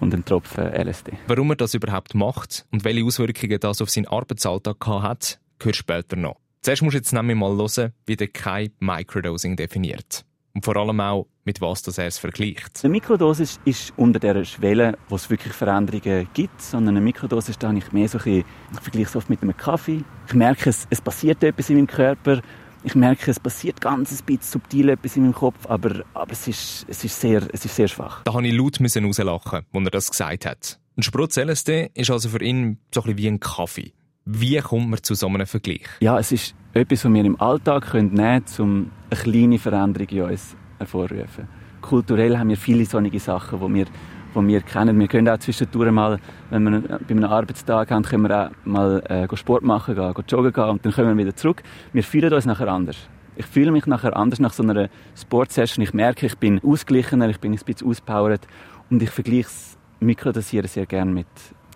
und 0.00 0.12
einen 0.12 0.24
Tropfen 0.24 0.64
LSD. 0.64 1.12
Warum 1.26 1.50
er 1.50 1.56
das 1.56 1.74
überhaupt 1.74 2.14
macht 2.14 2.66
und 2.70 2.84
welche 2.84 3.04
Auswirkungen 3.04 3.58
das 3.60 3.80
auf 3.80 3.90
seinen 3.90 4.06
Arbeitsalltag 4.06 4.86
hat, 4.86 5.40
hört 5.62 5.76
später 5.76 6.16
noch. 6.16 6.36
Zuerst 6.62 6.82
musst 6.82 6.94
du 6.94 6.98
jetzt 6.98 7.12
nämlich 7.12 7.36
mal 7.36 7.56
hören, 7.56 7.92
wie 8.06 8.16
der 8.16 8.28
Kai 8.28 8.70
Microdosing 8.80 9.56
definiert. 9.56 10.24
Und 10.54 10.64
vor 10.64 10.76
allem 10.76 11.00
auch, 11.00 11.26
mit 11.44 11.60
was 11.60 11.82
das 11.82 11.98
er 11.98 12.08
es 12.08 12.18
vergleicht. 12.18 12.80
Eine 12.82 12.90
Mikrodosis 12.90 13.60
ist 13.64 13.92
unter 13.96 14.18
der 14.18 14.44
Schwelle, 14.44 14.98
wo 15.08 15.14
es 15.14 15.30
wirklich 15.30 15.52
Veränderungen 15.52 16.28
gibt, 16.34 16.60
sondern 16.60 16.96
eine 16.96 17.04
Mikrodosis, 17.04 17.58
da 17.58 17.68
habe 17.68 17.78
ich 17.78 17.92
mehr 17.92 18.08
so 18.08 18.18
ein 18.18 18.24
bisschen, 18.24 18.44
ich 18.72 18.80
vergleiche 18.80 19.08
es 19.08 19.16
oft 19.16 19.30
mit 19.30 19.42
einem 19.42 19.56
Kaffee. 19.56 20.02
Ich 20.26 20.34
merke, 20.34 20.68
es, 20.68 20.86
es 20.90 21.00
passiert 21.00 21.44
etwas 21.44 21.70
in 21.70 21.76
meinem 21.76 21.86
Körper, 21.86 22.42
ich 22.84 22.94
merke, 22.94 23.30
es 23.30 23.40
passiert 23.40 23.80
ganz 23.80 24.12
ein 24.12 24.24
bisschen 24.24 24.42
subtil 24.42 24.88
etwas 24.90 25.16
in 25.16 25.22
meinem 25.22 25.34
Kopf, 25.34 25.66
aber, 25.66 26.04
aber 26.14 26.32
es, 26.32 26.48
ist, 26.48 26.86
es, 26.88 27.04
ist 27.04 27.20
sehr, 27.20 27.42
es 27.52 27.64
ist 27.64 27.74
sehr 27.74 27.88
schwach. 27.88 28.22
Da 28.24 28.32
musste 28.32 28.48
ich 28.48 28.54
laut 28.54 28.80
rauslachen, 28.80 29.66
als 29.72 29.84
er 29.84 29.90
das 29.90 30.10
gesagt 30.10 30.46
hat. 30.46 30.78
Ein 30.96 31.02
Sprutz 31.02 31.36
LSD 31.36 31.90
ist 31.94 32.10
also 32.10 32.28
für 32.28 32.42
ihn 32.42 32.78
so 32.92 33.00
ein 33.00 33.04
bisschen 33.04 33.18
wie 33.18 33.28
ein 33.28 33.40
Kaffee. 33.40 33.92
Wie 34.24 34.58
kommt 34.58 34.90
man 34.90 35.02
zu 35.02 35.14
so 35.14 35.26
einem 35.26 35.46
Vergleich? 35.46 35.86
Ja, 36.00 36.18
es 36.18 36.32
ist 36.32 36.54
etwas, 36.74 37.04
was 37.04 37.12
wir 37.12 37.24
im 37.24 37.40
Alltag 37.40 37.94
nehmen 37.94 38.12
können, 38.16 38.44
um 38.58 38.90
eine 39.10 39.20
kleine 39.20 39.58
Veränderung 39.58 40.08
in 40.08 40.22
uns 40.22 40.56
hervorzurufen. 40.78 41.48
Kulturell 41.80 42.36
haben 42.36 42.50
wir 42.50 42.56
viele 42.56 42.84
solche 42.84 43.20
Sachen, 43.20 43.60
die 43.60 43.74
wir 43.74 43.86
die 44.34 44.46
wir 44.46 44.60
kennen. 44.60 44.98
Wir 44.98 45.08
können 45.08 45.28
auch 45.28 45.38
zwischendurch 45.38 45.90
mal, 45.90 46.18
wenn 46.50 46.64
wir 46.64 46.80
bei 46.80 47.10
einem 47.10 47.24
Arbeitstag 47.24 47.90
haben, 47.90 48.02
können 48.02 48.28
wir 48.28 48.46
auch 48.46 48.50
mal 48.64 49.00
äh, 49.08 49.36
Sport 49.36 49.62
machen, 49.62 49.94
gehen, 49.94 50.14
gehen 50.14 50.24
joggen 50.28 50.52
gehen 50.52 50.64
und 50.64 50.84
dann 50.84 50.92
kommen 50.92 51.16
wir 51.16 51.24
wieder 51.24 51.36
zurück. 51.36 51.62
Wir 51.92 52.02
fühlen 52.02 52.32
uns 52.32 52.46
nachher 52.46 52.68
anders. 52.68 52.96
Ich 53.36 53.46
fühle 53.46 53.70
mich 53.70 53.86
nachher 53.86 54.16
anders 54.16 54.40
nach 54.40 54.52
so 54.52 54.62
einer 54.62 54.88
Sportsession. 55.14 55.82
Ich 55.84 55.94
merke, 55.94 56.26
ich 56.26 56.36
bin 56.38 56.60
ausgeglichener, 56.60 57.28
ich 57.28 57.38
bin 57.38 57.52
ein 57.52 57.60
bisschen 57.64 57.88
auspowert 57.88 58.46
und 58.90 59.02
ich 59.02 59.10
vergleiche 59.10 59.44
das 59.44 59.78
Mikrodosieren 60.00 60.68
sehr 60.68 60.86
gerne 60.86 61.12
mit 61.12 61.26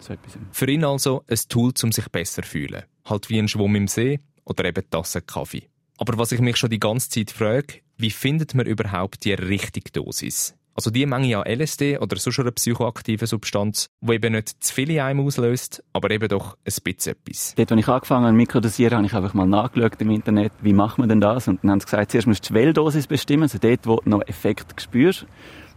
so 0.01 0.13
etwas. 0.13 0.39
Für 0.51 0.69
ihn 0.69 0.85
also 0.85 1.23
ein 1.29 1.39
Tool, 1.49 1.73
um 1.83 1.93
sich 1.93 2.09
besser 2.09 2.43
zu 2.43 2.49
fühlen. 2.49 2.83
Halt 3.05 3.31
wie 3.31 3.39
ein 3.39 3.49
Schwumm 3.49 3.77
im 3.77 3.89
See 3.89 4.21
oder 4.45 4.65
eben 4.65 4.89
Tasse 4.91 5.23
Kaffee. 5.23 5.69
Aber 5.99 6.19
was 6.19 6.33
ich 6.33 6.41
mich 6.41 6.57
schon 6.57 6.71
die 6.71 6.81
ganze 6.81 7.11
Zeit 7.11 7.31
frage, 7.31 7.81
wie 7.97 8.11
findet 8.11 8.55
man 8.55 8.67
überhaupt 8.67 9.25
die 9.25 9.33
richtige 9.33 9.93
Dosis? 9.93 10.57
Also 10.75 10.91
die 10.91 11.05
Menge 11.05 11.37
an 11.37 11.45
LSD 11.47 11.99
oder 11.99 12.17
sonst 12.17 12.41
einer 12.41 12.51
psychoaktiven 12.51 13.27
Substanz, 13.27 13.91
die 14.01 14.15
eben 14.15 14.33
nicht 14.33 14.65
zu 14.65 14.73
viele 14.73 15.05
einem 15.05 15.21
auslöst, 15.21 15.85
aber 15.93 16.11
eben 16.11 16.29
doch 16.29 16.57
ein 16.65 16.73
bisschen 16.83 17.13
etwas. 17.13 17.55
Dort, 17.57 17.73
als 17.73 17.81
ich 17.81 17.89
angefangen 17.89 18.27
habe, 18.27 18.37
Mikrodosieren, 18.37 18.97
habe 18.97 19.07
ich 19.07 19.15
einfach 19.15 19.35
mal 19.35 19.47
nachgeschaut 19.47 20.01
im 20.01 20.11
Internet, 20.11 20.53
wie 20.63 20.73
macht 20.73 20.99
man 20.99 21.11
denn 21.11 21.21
das? 21.21 21.47
Und 21.47 21.63
dann 21.63 21.73
haben 21.73 21.81
sie 21.81 21.87
gesagt, 21.87 22.11
zuerst 22.11 22.27
musst 22.27 22.45
du 22.45 22.55
die 22.55 22.59
Schwelldosis 22.59 23.07
bestimmen, 23.07 23.43
also 23.43 23.59
dort, 23.59 23.87
wo 23.87 23.97
du 23.97 24.09
noch 24.09 24.27
Effekt 24.27 24.81
spürst. 24.81 25.27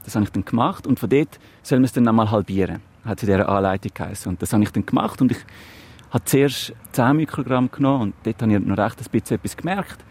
Das 0.06 0.16
habe 0.16 0.24
ich 0.24 0.32
dann 0.32 0.46
gemacht 0.46 0.88
und 0.88 1.00
von 1.00 1.10
dort 1.10 1.40
soll 1.64 1.80
man 1.80 1.86
es 1.86 1.94
dann 1.94 2.08
einmal 2.08 2.32
halbieren. 2.32 2.82
Hat 3.04 3.20
sie 3.20 3.26
dieser 3.26 3.50
Anleitung 3.50 3.92
geheißen. 3.94 4.30
Und 4.30 4.42
das 4.42 4.54
habe 4.54 4.64
ich 4.64 4.72
dann 4.72 4.86
gemacht 4.86 5.22
und 5.22 5.32
ich 5.32 5.40
habe 6.12 6.24
zuerst 6.24 6.74
10 6.94 7.18
Mikrogramm 7.18 7.70
genommen 7.70 8.02
und 8.02 8.16
dort 8.24 8.42
habe 8.42 8.54
ich 8.54 8.60
noch 8.60 8.78
recht 8.78 9.00
ein 9.00 9.12
bisschen 9.12 9.38
etwas 9.38 9.58
gemerkt. 9.58 10.06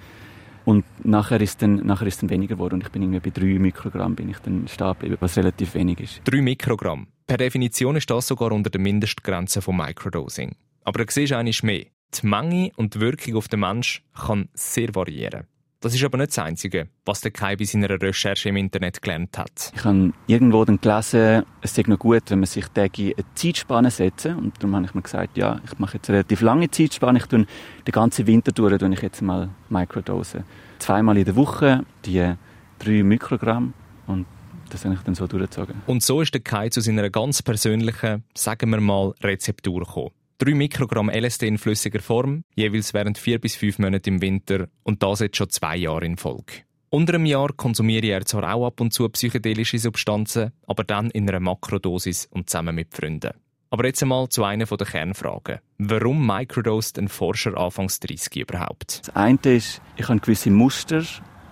Und 0.65 0.85
nachher 1.05 1.41
ist 1.41 1.61
dann, 1.63 1.87
nachher 1.87 2.07
ist 2.07 2.23
dann 2.23 2.31
weniger 2.31 2.55
geworden. 2.55 2.75
Und 2.75 2.85
ich 2.85 2.89
bin 2.91 3.03
irgendwie 3.03 3.31
bei 3.31 3.31
3 3.31 3.59
Mikrogramm 3.59 4.15
bin 4.15 4.31
ich 4.31 4.39
dann 4.39 4.67
stehen 4.69 5.17
was 5.21 5.37
relativ 5.37 5.75
wenig 5.75 6.01
ist. 6.01 6.23
3 6.25 6.41
Mikrogramm. 6.41 7.09
Per 7.27 7.37
Definition 7.37 7.97
ist 7.97 8.11
das 8.11 8.27
sogar 8.27 8.53
unter 8.53 8.71
der 8.71 8.81
Mindestgrenze 8.81 9.63
vom 9.63 9.77
Microdosing. 9.77 10.57
Aber 10.85 11.05
da 11.05 11.11
siehst 11.11 11.33
du 11.33 11.39
eigentlich 11.39 11.63
mehr. 11.63 11.87
Die 12.15 12.27
Menge 12.27 12.71
und 12.77 12.95
die 12.95 13.01
Wirkung 13.01 13.37
auf 13.37 13.49
den 13.49 13.61
Mensch 13.61 14.03
kann 14.15 14.49
sehr 14.55 14.95
variieren. 14.95 15.47
Das 15.85 15.95
ist 15.95 16.03
aber 16.03 16.17
nicht 16.17 16.31
das 16.31 16.39
Einzige, 16.39 16.89
was 17.05 17.21
der 17.21 17.31
Kai 17.31 17.57
bei 17.57 17.65
seiner 17.65 17.91
Recherche 17.91 18.49
im 18.49 18.57
Internet 18.57 19.03
gelernt 19.03 19.37
hat. 19.37 19.71
Ich 19.77 19.85
habe 19.85 20.15
irgendwo 20.27 20.65
dann 20.65 20.81
gelesen, 20.81 21.45
es 21.61 21.75
sei 21.75 21.83
noch 21.87 21.99
gut, 21.99 22.23
wenn 22.29 22.39
man 22.39 22.47
sich 22.47 22.67
täglich 22.69 23.15
eine 23.15 23.27
Zeitspanne 23.35 23.91
setzt. 23.91 24.25
Und 24.25 24.55
darum 24.61 24.77
habe 24.77 24.87
ich 24.87 24.95
mir 24.95 25.03
gesagt, 25.03 25.37
ja, 25.37 25.61
ich 25.63 25.79
mache 25.79 25.99
jetzt 25.99 26.09
eine 26.09 26.21
relativ 26.21 26.41
lange 26.41 26.71
Zeitspanne. 26.71 27.19
Ich 27.19 27.27
tue 27.27 27.45
den 27.87 27.93
ganzen 27.93 28.27
Winter 28.27 28.51
durch, 28.53 28.79
tue 28.79 28.95
ich 28.95 29.03
jetzt 29.03 29.21
mal 29.21 29.51
Microdosen. 29.69 30.45
Zweimal 30.79 31.19
in 31.19 31.27
der 31.27 31.37
Woche, 31.37 31.85
die 32.07 32.33
drei 32.79 33.03
Mikrogramm. 33.03 33.75
Und 34.07 34.25
das 34.71 34.87
habe 34.87 34.95
ich 34.95 35.03
dann 35.03 35.15
so 35.15 35.27
durchgezogen. 35.27 35.83
Und 35.85 36.03
so 36.03 36.23
ist 36.23 36.33
der 36.33 36.41
Kai 36.41 36.71
zu 36.71 36.81
seiner 36.81 37.11
ganz 37.11 37.43
persönlichen, 37.43 38.25
sagen 38.33 38.71
wir 38.71 38.81
mal, 38.81 39.13
Rezeptur 39.23 39.81
gekommen. 39.81 40.13
3 40.39 40.53
Mikrogramm 40.55 41.11
LSD 41.11 41.47
in 41.47 41.59
flüssiger 41.59 42.01
Form, 42.01 42.43
jeweils 42.57 42.93
während 42.93 43.19
vier 43.19 43.41
bis 43.41 43.55
fünf 43.55 43.79
Monate 43.79 44.11
im 44.11 44.21
Winter 44.21 44.67
und 44.83 45.01
das 45.01 45.21
jetzt 45.21 45.37
schon 45.37 45.49
zwei 45.49 45.77
Jahre 45.77 46.05
in 46.05 46.17
Folge. 46.17 46.65
Unter 46.91 47.15
einem 47.15 47.27
Jahr 47.27 47.53
konsumiere 47.53 48.09
er 48.09 48.25
zwar 48.25 48.53
auch 48.53 48.67
ab 48.67 48.81
und 48.81 48.93
zu 48.93 49.09
psychedelische 49.09 49.79
Substanzen, 49.79 50.51
aber 50.67 50.83
dann 50.83 51.11
in 51.11 51.29
einer 51.29 51.39
Makrodosis 51.39 52.27
und 52.27 52.51
zusammen 52.51 52.75
mit 52.75 52.95
Freunden. 52.95 53.31
Aber 53.71 53.87
jetzt 53.87 54.03
einmal 54.03 54.29
zu 54.29 54.43
einer 54.43 54.67
der 54.67 54.87
Kernfragen. 54.87 55.61
Warum 55.79 56.27
microdosed 56.27 56.99
ein 56.99 57.09
Forscher 57.09 57.57
anfangs 57.57 58.01
30 58.01 58.43
überhaupt? 58.43 59.03
Das 59.07 59.15
eine 59.15 59.39
ist, 59.45 59.81
ich 59.97 60.09
habe 60.09 60.19
gewisse 60.19 60.51
Muster, 60.51 61.03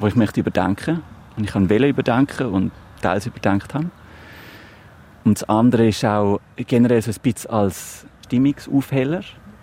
die 0.01 0.07
ich 0.09 0.17
möchte 0.17 0.41
überdenken 0.41 1.03
und 1.37 1.45
ich 1.45 1.55
Welle 1.55 1.89
überdenken 1.89 2.47
und 2.47 2.73
teils 3.01 3.27
überdenkt 3.27 3.75
haben. 3.75 3.93
Und 5.25 5.41
das 5.41 5.49
andere 5.49 5.87
ist 5.87 6.05
auch 6.05 6.41
generell 6.57 7.01
so 7.01 7.13
ein 7.13 7.17
bisschen 7.23 7.51
als 7.51 8.07
Stimmungsaufheller 8.33 9.23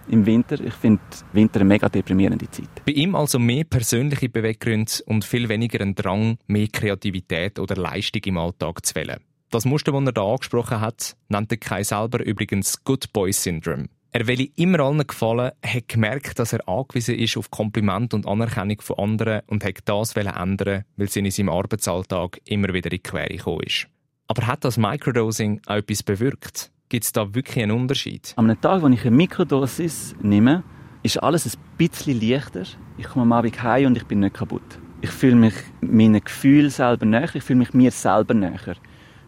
im 0.09 0.27
Winter. 0.27 0.61
Ich 0.61 0.75
finde 0.75 1.01
Winter 1.33 1.61
eine 1.61 1.69
mega 1.69 1.89
deprimierende 1.89 2.47
Zeit. 2.51 2.69
Bei 2.85 2.91
ihm 2.91 3.15
also 3.15 3.39
mehr 3.39 3.63
persönliche 3.63 4.29
Beweggründe 4.29 4.91
und 5.07 5.25
viel 5.25 5.49
weniger 5.49 5.81
ein 5.81 5.95
Drang, 5.95 6.37
mehr 6.45 6.67
Kreativität 6.67 7.57
oder 7.57 7.75
Leistung 7.75 8.21
im 8.25 8.37
Alltag 8.37 8.85
zu 8.85 8.93
wählen. 8.93 9.17
Das 9.49 9.65
Muster, 9.65 9.91
das 9.91 10.05
er 10.05 10.11
da 10.11 10.21
angesprochen 10.21 10.81
hat, 10.81 11.15
nannte 11.29 11.57
Kai 11.57 11.81
selber 11.81 12.23
übrigens 12.23 12.83
Good 12.83 13.11
Boy 13.11 13.33
Syndrome. 13.33 13.87
Er 14.11 14.27
will 14.27 14.51
immer 14.55 14.81
allen 14.81 15.05
gefallen, 15.05 15.51
hat 15.65 15.87
gemerkt, 15.87 16.37
dass 16.37 16.53
er 16.53 16.67
angewiesen 16.69 17.15
ist 17.15 17.37
auf 17.37 17.49
Kompliment 17.49 18.13
und 18.13 18.27
Anerkennung 18.27 18.81
von 18.81 18.99
anderen 18.99 19.41
und 19.47 19.65
hat 19.65 19.79
das 19.85 20.15
ändern, 20.15 20.85
weil 20.95 21.07
es 21.07 21.15
in 21.15 21.29
seinem 21.31 21.49
Arbeitsalltag 21.49 22.39
immer 22.45 22.71
wieder 22.71 22.91
in 22.91 22.97
die 22.97 23.03
Quere 23.03 23.29
gekommen 23.29 23.63
ist. 23.65 23.87
Aber 24.27 24.45
hat 24.45 24.63
das 24.63 24.77
Microdosing 24.77 25.59
auch 25.65 25.77
etwas 25.77 26.03
bewirkt? 26.03 26.71
Gibt 26.89 27.03
es 27.03 27.11
da 27.11 27.35
wirklich 27.35 27.61
einen 27.61 27.71
Unterschied? 27.71 28.33
Am 28.35 28.47
Tag, 28.61 28.81
wo 28.81 28.87
ich 28.87 29.05
eine 29.05 29.15
Mikrodosis 29.15 30.15
nehme, 30.23 30.63
ist 31.03 31.21
alles 31.21 31.45
ein 31.45 31.61
bisschen 31.77 32.19
leichter. 32.19 32.63
Ich 32.97 33.05
komme 33.05 33.21
am 33.21 33.31
Abend 33.31 33.61
heim 33.61 33.85
und 33.85 33.97
ich 33.97 34.05
bin 34.05 34.21
nicht 34.21 34.33
kaputt. 34.33 34.63
Ich 35.01 35.11
fühle 35.11 35.35
mich 35.35 35.53
meinen 35.81 36.19
Gefühlen 36.23 36.71
selber 36.71 37.05
näher, 37.05 37.29
ich 37.35 37.43
fühle 37.43 37.59
mich 37.59 37.75
mir 37.75 37.91
selber 37.91 38.33
näher. 38.33 38.75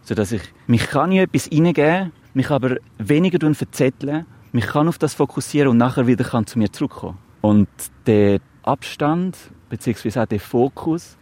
Sodass 0.02 0.32
ich 0.32 0.42
mich 0.66 0.88
kann 0.88 1.12
in 1.12 1.18
etwas 1.18 1.44
hineingeben, 1.46 2.10
mich 2.34 2.50
aber 2.50 2.78
weniger 2.98 3.54
verzetteln, 3.54 4.26
mich 4.50 4.66
kann 4.66 4.88
auf 4.88 4.98
das 4.98 5.14
fokussieren 5.14 5.68
und 5.68 5.76
nachher 5.76 6.08
wieder 6.08 6.24
kann 6.24 6.44
zu 6.48 6.58
mir 6.58 6.72
zurückkommen. 6.72 7.18
Und 7.42 7.68
der 8.06 8.40
Abstand, 8.64 9.38
beziehungsweise 9.70 10.22
auch 10.22 10.26
der 10.26 10.40
Fokus, 10.40 11.16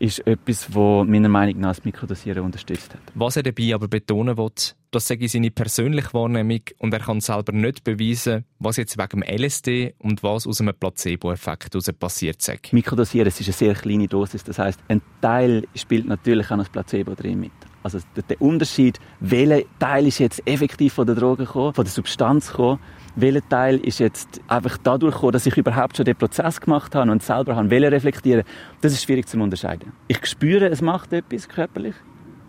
ist 0.00 0.26
etwas, 0.26 0.74
was 0.74 1.06
meiner 1.06 1.28
Meinung 1.28 1.60
nach 1.60 1.70
das 1.70 1.84
Mikrodosieren 1.84 2.42
unterstützt 2.42 2.92
hat. 2.94 3.02
Was 3.14 3.36
er 3.36 3.44
dabei 3.44 3.72
aber 3.72 3.86
betonen 3.86 4.36
will, 4.36 4.50
das 4.92 5.08
sage 5.08 5.28
seine 5.28 5.50
persönliche 5.50 6.12
Wahrnehmung 6.12 6.60
und 6.78 6.92
er 6.92 7.00
kann 7.00 7.20
selber 7.20 7.52
nicht 7.52 7.82
beweisen, 7.82 8.44
was 8.58 8.76
jetzt 8.76 8.98
wegen 8.98 9.20
dem 9.20 9.22
LSD 9.22 9.94
und 9.98 10.22
was 10.22 10.46
aus 10.46 10.60
einem 10.60 10.74
Placebo-Effekt 10.74 11.98
passiert 11.98 12.46
ist. 12.46 12.72
Mikrodosieren 12.72 13.28
ist 13.28 13.40
eine 13.40 13.52
sehr 13.52 13.74
kleine 13.74 14.06
Dosis, 14.06 14.44
das 14.44 14.58
heißt, 14.58 14.78
ein 14.88 15.00
Teil 15.20 15.66
spielt 15.74 16.06
natürlich 16.06 16.50
auch 16.50 16.58
das 16.58 16.68
Placebo 16.68 17.14
drin 17.14 17.40
mit. 17.40 17.52
Also 17.82 17.98
der 18.28 18.40
Unterschied, 18.40 19.00
welcher 19.18 19.66
Teil 19.78 20.06
ist 20.06 20.18
jetzt 20.18 20.46
effektiv 20.46 20.92
von 20.92 21.06
der 21.06 21.16
Droge 21.16 21.46
gekommen, 21.46 21.74
von 21.74 21.84
der 21.84 21.92
Substanz 21.92 22.50
gekommen, 22.50 22.78
welcher 23.16 23.48
Teil 23.48 23.78
ist 23.78 23.98
jetzt 23.98 24.40
einfach 24.46 24.78
dadurch 24.78 25.14
gekommen, 25.14 25.32
dass 25.32 25.46
ich 25.46 25.56
überhaupt 25.56 25.96
schon 25.96 26.04
den 26.04 26.16
Prozess 26.16 26.60
gemacht 26.60 26.94
habe 26.94 27.10
und 27.10 27.22
selber 27.22 27.56
habe 27.56 27.70
reflektieren 27.70 28.44
das 28.80 28.92
ist 28.92 29.02
schwierig 29.02 29.26
zu 29.26 29.38
unterscheiden. 29.38 29.92
Ich 30.06 30.24
spüre, 30.26 30.68
es 30.68 30.80
macht 30.80 31.12
etwas 31.12 31.48
körperlich, 31.48 31.94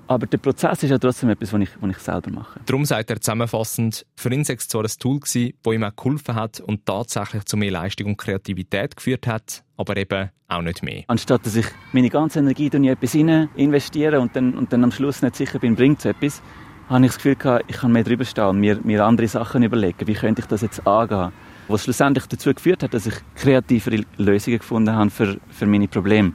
aber 0.08 0.28
der 0.28 0.38
Prozess 0.38 0.84
ist 0.84 0.89
ja 0.89 0.98
trotzdem 0.98 1.30
etwas, 1.30 1.54
was 1.54 1.62
ich, 1.62 1.70
was 1.80 1.89
ich 1.92 1.98
selber 1.98 2.32
mache. 2.32 2.60
Darum 2.66 2.86
sagt 2.86 3.10
er 3.10 3.20
zusammenfassend, 3.20 4.06
für 4.16 4.32
ihn 4.34 4.42
es 4.42 4.68
zwar 4.68 4.84
ein 4.84 4.92
Tool, 5.00 5.20
das 5.20 5.36
ihm 5.36 5.84
auch 5.84 5.96
geholfen 5.96 6.36
hat 6.36 6.60
und 6.60 6.86
tatsächlich 6.86 7.46
zu 7.46 7.58
mehr 7.58 7.72
Leistung 7.72 8.08
und 8.08 8.18
Kreativität 8.18 8.96
geführt 8.96 9.28
hat, 9.28 9.63
aber 9.78 9.98
eben 9.98 10.30
auch 10.48 10.62
nicht 10.62 10.84
mehr. 10.84 11.04
Anstatt 11.08 11.46
dass 11.46 11.56
ich 11.56 11.66
meine 11.92 12.10
ganze 12.10 12.39
Energie 12.39 12.68
in 12.68 12.84
etwas 12.86 13.16
investiere 13.16 14.20
und 14.20 14.36
dann, 14.36 14.54
und 14.56 14.72
dann 14.74 14.84
am 14.84 14.92
Schluss 14.92 15.22
nicht 15.22 15.36
sicher 15.36 15.60
bin, 15.60 15.76
bringt 15.76 16.00
es 16.00 16.06
etwas, 16.06 16.42
habe 16.89 17.06
ich 17.06 17.12
das 17.12 17.18
Gefühl 17.18 17.36
gehabt, 17.36 17.66
ich 17.68 17.78
kann 17.78 17.92
mehr 17.92 18.04
drüber 18.04 18.26
stehen 18.26 18.46
und 18.46 18.60
mir, 18.60 18.80
mir 18.84 19.06
andere 19.06 19.28
Sachen 19.28 19.63
überlegen. 19.63 20.08
Wie 20.08 20.13
könnte 20.13 20.42
ich 20.42 20.48
das 20.48 20.62
jetzt 20.62 20.86
angehen? 20.86 21.32
Was 21.68 21.84
schlussendlich 21.84 22.26
dazu 22.28 22.54
geführt 22.54 22.84
hat, 22.84 22.94
dass 22.94 23.06
ich 23.06 23.16
kreativere 23.36 24.04
Lösungen 24.18 24.60
gefunden 24.60 24.94
habe 24.94 25.10
für, 25.10 25.38
für 25.50 25.66
meine 25.66 25.88
Probleme. 25.88 26.34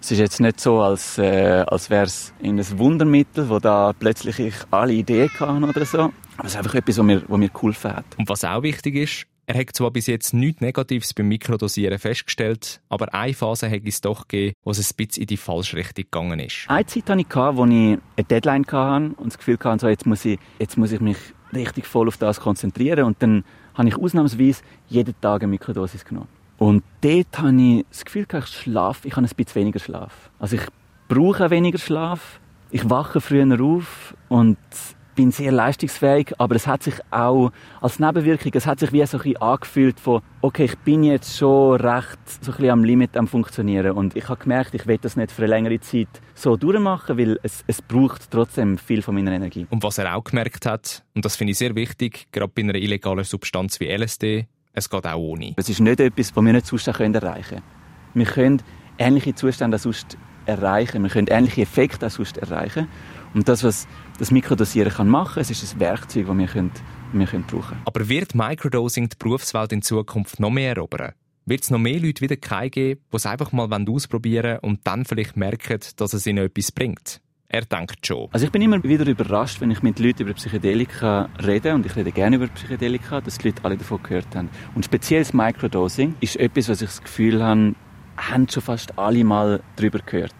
Es 0.00 0.12
ist 0.12 0.18
jetzt 0.18 0.40
nicht 0.40 0.60
so, 0.60 0.80
als, 0.80 1.18
äh, 1.18 1.64
als 1.66 1.90
wäre 1.90 2.04
es 2.04 2.32
ein 2.42 2.78
Wundermittel, 2.78 3.48
wo 3.48 3.58
da 3.58 3.92
plötzlich 3.92 4.38
ich 4.38 4.54
alle 4.70 4.92
Ideen 4.92 5.28
hatte 5.38 5.66
oder 5.66 5.84
so. 5.84 5.98
Aber 6.36 6.46
es 6.46 6.52
ist 6.52 6.56
einfach 6.56 6.74
etwas, 6.76 6.98
was 6.98 7.04
mir, 7.04 7.22
was 7.26 7.38
mir 7.38 7.48
geholfen 7.48 7.96
hat. 7.96 8.04
Und 8.16 8.28
was 8.28 8.44
auch 8.44 8.62
wichtig 8.62 8.94
ist, 8.94 9.26
er 9.46 9.58
hat 9.58 9.74
zwar 9.74 9.90
bis 9.90 10.06
jetzt 10.06 10.34
nichts 10.34 10.60
Negatives 10.60 11.14
beim 11.14 11.28
Mikrodosieren 11.28 11.98
festgestellt, 11.98 12.82
aber 12.90 13.14
eine 13.14 13.32
Phase 13.32 13.70
hat 13.70 13.80
es 13.86 14.02
doch 14.02 14.28
gegeben, 14.28 14.54
wo 14.62 14.70
es 14.70 14.78
ein 14.78 14.96
bisschen 14.96 15.22
in 15.22 15.26
die 15.26 15.38
falsche 15.38 15.78
Richtung 15.78 16.04
gegangen 16.04 16.38
ist. 16.38 16.66
Eine 16.68 16.84
Zeit 16.84 17.08
hatte 17.08 17.20
ich, 17.22 17.34
wo 17.34 17.64
ich 17.64 17.72
eine 17.72 17.98
Deadline 18.28 18.66
hatte 18.66 19.14
und 19.16 19.26
das 19.26 19.38
Gefühl 19.38 19.58
hatte, 19.64 19.80
so, 19.80 19.88
jetzt, 19.88 20.06
muss 20.06 20.24
ich, 20.26 20.38
jetzt 20.58 20.76
muss 20.76 20.92
ich 20.92 21.00
mich 21.00 21.16
richtig 21.54 21.86
voll 21.86 22.08
auf 22.08 22.18
das 22.18 22.40
konzentrieren. 22.40 23.04
Und 23.04 23.22
dann 23.22 23.42
habe 23.74 23.88
ich 23.88 23.96
ausnahmsweise 23.96 24.62
jeden 24.88 25.18
Tag 25.20 25.42
eine 25.42 25.50
Mikrodosis 25.50 26.04
genommen. 26.04 26.28
Und 26.58 26.82
dort 27.00 27.38
habe 27.38 27.62
ich 27.62 27.86
das 27.88 28.04
Gefühl, 28.04 28.26
ich 28.30 28.46
schlafe, 28.46 29.06
ich 29.06 29.16
habe 29.16 29.26
ein 29.26 29.30
bisschen 29.34 29.54
weniger 29.54 29.78
Schlaf. 29.78 30.30
Also 30.38 30.56
ich 30.56 30.62
brauche 31.06 31.50
weniger 31.50 31.78
Schlaf, 31.78 32.40
ich 32.70 32.90
wache 32.90 33.20
früher 33.20 33.60
auf 33.62 34.14
und 34.28 34.58
bin 35.14 35.32
sehr 35.32 35.50
leistungsfähig, 35.50 36.34
aber 36.38 36.54
es 36.54 36.68
hat 36.68 36.84
sich 36.84 36.94
auch 37.10 37.50
als 37.80 37.98
Nebenwirkung, 37.98 38.52
es 38.54 38.66
hat 38.66 38.78
sich 38.78 38.92
wie 38.92 39.04
so 39.04 39.18
ein 39.18 39.36
angefühlt 39.38 39.98
von, 39.98 40.22
okay, 40.42 40.66
ich 40.66 40.78
bin 40.78 41.02
jetzt 41.02 41.36
schon 41.36 41.80
recht 41.80 42.18
so 42.26 42.52
ein 42.52 42.56
bisschen 42.56 42.70
am 42.70 42.84
Limit 42.84 43.16
am 43.16 43.26
funktionieren 43.26 43.96
und 43.96 44.14
ich 44.14 44.28
habe 44.28 44.40
gemerkt, 44.40 44.74
ich 44.74 44.86
will 44.86 44.98
das 44.98 45.16
nicht 45.16 45.32
für 45.32 45.42
eine 45.42 45.50
längere 45.50 45.80
Zeit 45.80 46.06
so 46.34 46.56
durchmachen, 46.56 47.18
weil 47.18 47.40
es, 47.42 47.64
es 47.66 47.82
braucht 47.82 48.30
trotzdem 48.30 48.78
viel 48.78 49.02
von 49.02 49.16
meiner 49.16 49.32
Energie. 49.32 49.66
Und 49.70 49.82
was 49.82 49.98
er 49.98 50.14
auch 50.14 50.22
gemerkt 50.22 50.66
hat, 50.66 51.02
und 51.16 51.24
das 51.24 51.34
finde 51.34 51.50
ich 51.50 51.58
sehr 51.58 51.74
wichtig, 51.74 52.28
gerade 52.30 52.52
bei 52.54 52.62
einer 52.62 52.76
illegalen 52.76 53.24
Substanz 53.24 53.80
wie 53.80 53.88
LSD, 53.88 54.46
es 54.72 54.88
geht 54.88 55.06
auch 55.06 55.18
ohne. 55.18 55.54
Es 55.56 55.68
ist 55.68 55.80
nicht 55.80 56.00
etwas, 56.00 56.34
was 56.34 56.44
wir 56.44 56.52
nicht 56.52 56.66
sonst 56.66 56.88
erreichen 56.88 57.14
können. 57.14 57.62
Wir 58.14 58.26
können 58.26 58.62
ähnliche 58.98 59.34
Zustände 59.34 59.78
sonst 59.78 60.16
erreichen, 60.46 61.02
wir 61.02 61.10
können 61.10 61.28
ähnliche 61.28 61.62
Effekte 61.62 62.08
sonst 62.10 62.38
erreichen. 62.38 62.88
Und 63.34 63.48
das, 63.48 63.62
was 63.62 63.86
das 64.18 64.30
Mikrodosieren 64.30 64.92
kann 64.92 65.08
machen, 65.08 65.40
es 65.40 65.50
ist 65.50 65.74
ein 65.74 65.80
Werkzeug, 65.80 66.26
das 66.26 66.38
wir, 66.38 66.46
können, 66.46 66.72
wir 67.12 67.26
können 67.26 67.44
brauchen 67.44 67.68
können. 67.68 67.82
Aber 67.84 68.08
wird 68.08 68.34
Microdosing 68.34 69.08
die 69.08 69.16
Berufswelt 69.18 69.72
in 69.72 69.82
Zukunft 69.82 70.40
noch 70.40 70.50
mehr 70.50 70.76
erobern? 70.76 71.12
Wird 71.44 71.62
es 71.62 71.70
noch 71.70 71.78
mehr 71.78 72.00
Leute 72.00 72.20
wieder 72.20 72.36
geben, 72.36 73.00
die 73.12 73.16
es 73.16 73.26
einfach 73.26 73.52
mal 73.52 73.68
ausprobieren 73.88 74.44
wollen 74.44 74.58
und 74.60 74.86
dann 74.86 75.04
vielleicht 75.04 75.36
merken, 75.36 75.80
dass 75.96 76.12
es 76.12 76.26
ihnen 76.26 76.44
etwas 76.44 76.72
bringt? 76.72 77.20
Er 77.50 77.62
denkt 77.62 78.06
schon. 78.06 78.28
Also 78.30 78.44
ich 78.44 78.52
bin 78.52 78.60
immer 78.60 78.82
wieder 78.84 79.06
überrascht, 79.06 79.62
wenn 79.62 79.70
ich 79.70 79.82
mit 79.82 79.98
Leuten 79.98 80.24
über 80.24 80.34
Psychedelika 80.34 81.30
rede, 81.42 81.74
und 81.74 81.86
ich 81.86 81.96
rede 81.96 82.12
gerne 82.12 82.36
über 82.36 82.46
Psychedelika, 82.48 83.22
dass 83.22 83.38
die 83.38 83.48
Leute 83.48 83.64
alle 83.64 83.78
davon 83.78 84.02
gehört 84.02 84.36
haben. 84.36 84.50
Und 84.74 84.84
speziell 84.84 85.20
das 85.20 85.32
Microdosing 85.32 86.14
ist 86.20 86.36
etwas, 86.36 86.68
was 86.68 86.82
ich 86.82 86.88
das 86.88 87.02
Gefühl 87.02 87.42
habe, 87.42 87.74
haben 88.18 88.48
schon 88.50 88.62
fast 88.62 88.98
alle 88.98 89.24
mal 89.24 89.62
darüber 89.76 90.00
gehört 90.00 90.34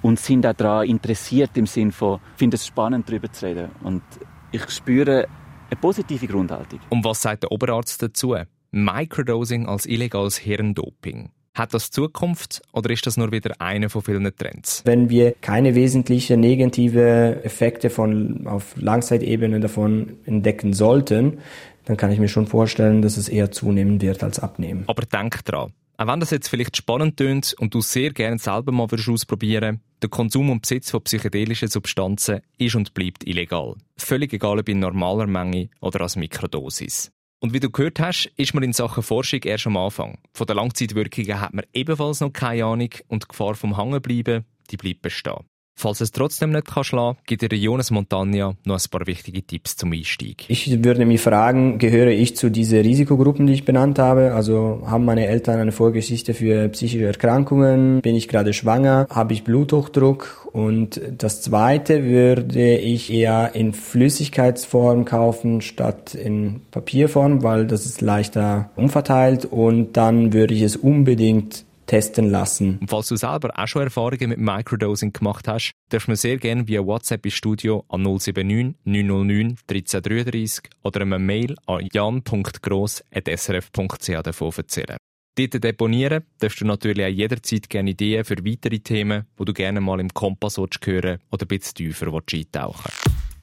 und 0.00 0.18
sind 0.18 0.46
auch 0.46 0.54
daran 0.54 0.88
interessiert 0.88 1.50
im 1.56 1.66
Sinne 1.66 1.92
von, 1.92 2.20
finde 2.36 2.54
es 2.54 2.66
spannend, 2.66 3.10
darüber 3.10 3.30
zu 3.30 3.44
reden. 3.44 3.68
Und 3.82 4.02
ich 4.50 4.70
spüre 4.70 5.28
eine 5.70 5.80
positive 5.80 6.26
Grundhaltung. 6.26 6.80
Und 6.88 7.04
was 7.04 7.20
sagt 7.20 7.42
der 7.42 7.52
Oberarzt 7.52 8.02
dazu? 8.02 8.36
Microdosing 8.70 9.66
als 9.66 9.84
illegales 9.84 10.38
Hirndoping. 10.38 11.30
Hat 11.54 11.72
das 11.72 11.92
Zukunft 11.92 12.62
oder 12.72 12.90
ist 12.90 13.06
das 13.06 13.16
nur 13.16 13.30
wieder 13.30 13.60
einer 13.60 13.88
von 13.88 14.02
vielen 14.02 14.28
Trends? 14.36 14.82
Wenn 14.84 15.08
wir 15.08 15.32
keine 15.40 15.76
wesentlichen 15.76 16.40
negative 16.40 17.44
Effekte 17.44 17.90
von, 17.90 18.48
auf 18.48 18.74
Langzeitebene 18.76 19.60
davon 19.60 20.16
entdecken 20.26 20.72
sollten, 20.72 21.38
dann 21.84 21.96
kann 21.96 22.10
ich 22.10 22.18
mir 22.18 22.28
schon 22.28 22.48
vorstellen, 22.48 23.02
dass 23.02 23.16
es 23.16 23.28
eher 23.28 23.52
zunehmen 23.52 24.00
wird 24.00 24.24
als 24.24 24.40
abnehmen. 24.40 24.82
Aber 24.88 25.02
denk 25.02 25.44
dran, 25.44 25.72
auch 25.96 26.06
wenn 26.08 26.18
das 26.18 26.32
jetzt 26.32 26.48
vielleicht 26.48 26.76
spannend 26.76 27.18
tönt 27.18 27.54
und 27.56 27.72
du 27.72 27.80
sehr 27.80 28.10
gerne 28.10 28.38
selber 28.38 28.72
mal 28.72 28.88
ausprobieren 28.92 29.80
der 30.02 30.10
Konsum 30.10 30.50
und 30.50 30.60
Besitz 30.60 30.90
von 30.90 31.02
psychedelischen 31.02 31.68
Substanzen 31.68 32.40
ist 32.58 32.74
und 32.74 32.92
bleibt 32.92 33.26
illegal. 33.26 33.74
Völlig 33.96 34.34
egal 34.34 34.58
ob 34.58 34.68
in 34.68 34.80
normaler 34.80 35.26
Menge 35.26 35.70
oder 35.80 36.02
als 36.02 36.16
Mikrodosis. 36.16 37.10
Und 37.40 37.52
wie 37.52 37.60
du 37.60 37.70
gehört 37.70 38.00
hast, 38.00 38.26
ist 38.36 38.54
man 38.54 38.62
in 38.62 38.72
Sachen 38.72 39.02
Forschung 39.02 39.40
erst 39.42 39.66
am 39.66 39.76
Anfang. 39.76 40.18
Von 40.32 40.46
den 40.46 40.56
Langzeitwirkungen 40.56 41.40
hat 41.40 41.52
man 41.52 41.66
ebenfalls 41.72 42.20
noch 42.20 42.32
keine 42.32 42.64
Ahnung 42.64 42.90
und 43.08 43.24
die 43.24 43.28
Gefahr 43.28 43.54
vom 43.54 43.76
Hangenbleiben, 43.76 44.44
die 44.70 44.76
bleibt 44.76 45.02
bestehen. 45.02 45.44
Falls 45.76 46.00
es 46.00 46.12
trotzdem 46.12 46.52
nicht 46.52 46.66
kann 46.66 46.84
schlagen, 46.84 47.18
gibt 47.26 47.42
dir 47.42 47.56
Jonas 47.56 47.90
Montagna 47.90 48.54
noch 48.64 48.76
ein 48.76 48.90
paar 48.90 49.06
wichtige 49.06 49.42
Tipps 49.42 49.76
zum 49.76 49.92
Einstieg. 49.92 50.44
Ich 50.48 50.84
würde 50.84 51.04
mich 51.04 51.20
fragen, 51.20 51.78
gehöre 51.78 52.10
ich 52.10 52.36
zu 52.36 52.50
diesen 52.50 52.80
Risikogruppen, 52.80 53.46
die 53.46 53.54
ich 53.54 53.64
benannt 53.64 53.98
habe? 53.98 54.34
Also 54.34 54.82
haben 54.86 55.04
meine 55.04 55.26
Eltern 55.26 55.60
eine 55.60 55.72
Vorgeschichte 55.72 56.32
für 56.32 56.68
psychische 56.68 57.06
Erkrankungen? 57.06 58.00
Bin 58.00 58.14
ich 58.14 58.28
gerade 58.28 58.52
schwanger? 58.52 59.06
Habe 59.10 59.32
ich 59.32 59.44
Bluthochdruck? 59.44 60.48
Und 60.52 61.00
das 61.18 61.42
zweite 61.42 62.04
würde 62.04 62.76
ich 62.76 63.12
eher 63.12 63.54
in 63.54 63.72
Flüssigkeitsform 63.72 65.04
kaufen 65.04 65.60
statt 65.60 66.14
in 66.14 66.60
Papierform, 66.70 67.42
weil 67.42 67.66
das 67.66 67.84
ist 67.84 68.00
leichter 68.00 68.70
umverteilt. 68.76 69.44
Und 69.46 69.96
dann 69.96 70.32
würde 70.32 70.54
ich 70.54 70.62
es 70.62 70.76
unbedingt 70.76 71.64
testen 71.86 72.30
lassen. 72.30 72.78
Und 72.80 72.90
falls 72.90 73.08
du 73.08 73.16
selber 73.16 73.58
auch 73.58 73.66
schon 73.66 73.82
Erfahrungen 73.82 74.28
mit 74.30 74.38
Microdosing 74.38 75.12
gemacht 75.12 75.48
hast, 75.48 75.72
darfst 75.90 76.08
du 76.08 76.12
mir 76.12 76.16
sehr 76.16 76.38
gerne 76.38 76.66
via 76.68 76.82
WhatsApp 76.84 77.26
ins 77.26 77.34
Studio 77.34 77.84
an 77.88 78.02
079 78.02 78.76
909 78.84 79.56
1333 79.68 80.70
oder 80.82 81.02
eine 81.02 81.18
Mail 81.18 81.56
an 81.66 81.86
jan.gross.srf.ch 81.92 84.22
davon 84.22 84.52
erzählen. 84.56 84.96
Dort 85.36 85.64
deponieren 85.64 86.22
darfst 86.38 86.60
du 86.60 86.64
natürlich 86.64 87.04
auch 87.04 87.08
jederzeit 87.08 87.68
gerne 87.68 87.90
Ideen 87.90 88.24
für 88.24 88.36
weitere 88.44 88.78
Themen, 88.78 89.24
wo 89.36 89.44
du 89.44 89.52
gerne 89.52 89.80
mal 89.80 89.98
im 89.98 90.14
Kompass 90.14 90.58
hören 90.58 91.18
oder 91.32 91.44
ein 91.44 91.48
bisschen 91.48 91.74
tiefer 91.74 92.06
eintauchen 92.06 92.92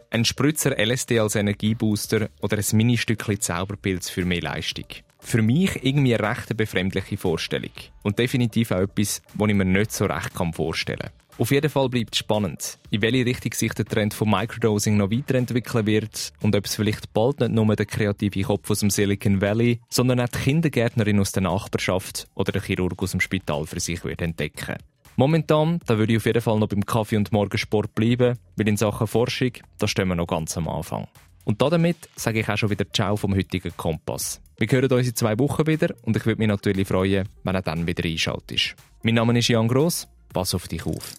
Ein 0.09 0.23
Spritzer 0.23 0.79
LSD 0.79 1.19
als 1.19 1.35
Energiebooster 1.35 2.29
oder 2.41 2.57
ein 2.57 2.77
Ministückchen 2.77 3.41
Zauberpilz 3.41 4.09
für 4.09 4.23
mehr 4.23 4.41
Leistung 4.41 4.85
für 5.21 5.41
mich 5.41 5.83
irgendwie 5.83 6.15
eine 6.15 6.29
recht 6.29 6.55
befremdliche 6.57 7.17
Vorstellung. 7.17 7.71
Und 8.03 8.19
definitiv 8.19 8.71
auch 8.71 8.81
etwas, 8.81 9.21
was 9.35 9.49
ich 9.49 9.55
mir 9.55 9.65
nicht 9.65 9.91
so 9.91 10.05
recht 10.05 10.31
vorstellen 10.53 10.99
kann. 10.99 11.11
Auf 11.37 11.51
jeden 11.51 11.69
Fall 11.69 11.89
bleibt 11.89 12.15
spannend, 12.15 12.77
in 12.91 13.01
welche 13.01 13.25
Richtung 13.25 13.53
sich 13.53 13.73
der 13.73 13.85
Trend 13.85 14.13
von 14.13 14.29
Microdosing 14.29 14.97
noch 14.97 15.09
weiterentwickeln 15.09 15.87
wird 15.87 16.33
und 16.41 16.55
ob 16.55 16.65
es 16.65 16.75
vielleicht 16.75 17.13
bald 17.13 17.39
nicht 17.39 17.51
nur 17.51 17.75
der 17.75 17.85
kreative 17.85 18.43
Kopf 18.43 18.69
aus 18.69 18.81
dem 18.81 18.89
Silicon 18.89 19.41
Valley, 19.41 19.79
sondern 19.89 20.19
auch 20.19 20.27
die 20.27 20.37
Kindergärtnerin 20.37 21.19
aus 21.19 21.31
der 21.31 21.43
Nachbarschaft 21.43 22.27
oder 22.35 22.51
der 22.51 22.61
Chirurg 22.61 23.01
aus 23.01 23.11
dem 23.11 23.21
Spital 23.21 23.65
für 23.65 23.79
sich 23.79 24.03
wird 24.03 24.21
entdecken. 24.21 24.75
Momentan, 25.15 25.79
da 25.87 25.97
würde 25.97 26.13
ich 26.13 26.17
auf 26.17 26.25
jeden 26.25 26.41
Fall 26.41 26.59
noch 26.59 26.67
beim 26.67 26.85
Kaffee 26.85 27.17
und 27.17 27.31
Morgensport 27.31 27.95
bleiben, 27.95 28.37
weil 28.55 28.67
in 28.67 28.77
Sachen 28.77 29.07
Forschung, 29.07 29.51
da 29.77 29.87
stehen 29.87 30.09
wir 30.09 30.15
noch 30.15 30.27
ganz 30.27 30.55
am 30.57 30.67
Anfang. 30.67 31.07
Und 31.43 31.61
damit 31.61 31.97
sage 32.15 32.41
ich 32.41 32.49
auch 32.49 32.57
schon 32.57 32.69
wieder 32.69 32.85
Ciao 32.93 33.15
vom 33.15 33.35
heutigen 33.35 33.75
Kompass. 33.75 34.41
Wir 34.61 34.67
hören 34.67 34.91
uns 34.91 35.07
in 35.07 35.15
zwei 35.15 35.39
Wochen 35.39 35.65
wieder 35.65 35.95
und 36.03 36.15
ich 36.15 36.23
würde 36.23 36.37
mich 36.37 36.47
natürlich 36.47 36.87
freuen, 36.87 37.27
wenn 37.43 37.55
er 37.55 37.63
dann 37.63 37.87
wieder 37.87 38.05
einschaltet. 38.05 38.75
Mein 39.01 39.15
Name 39.15 39.39
ist 39.39 39.47
Jan 39.47 39.67
Gross, 39.67 40.07
pass 40.31 40.53
auf 40.53 40.67
dich 40.67 40.85
auf. 40.85 41.15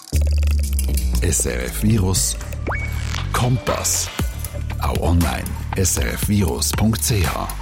SRF 1.23 1.83
Virus 1.83 2.37
Kompass. 3.33 4.09
Auch 4.81 5.01
online 5.01 5.43
srfvirus.ch 5.77 7.62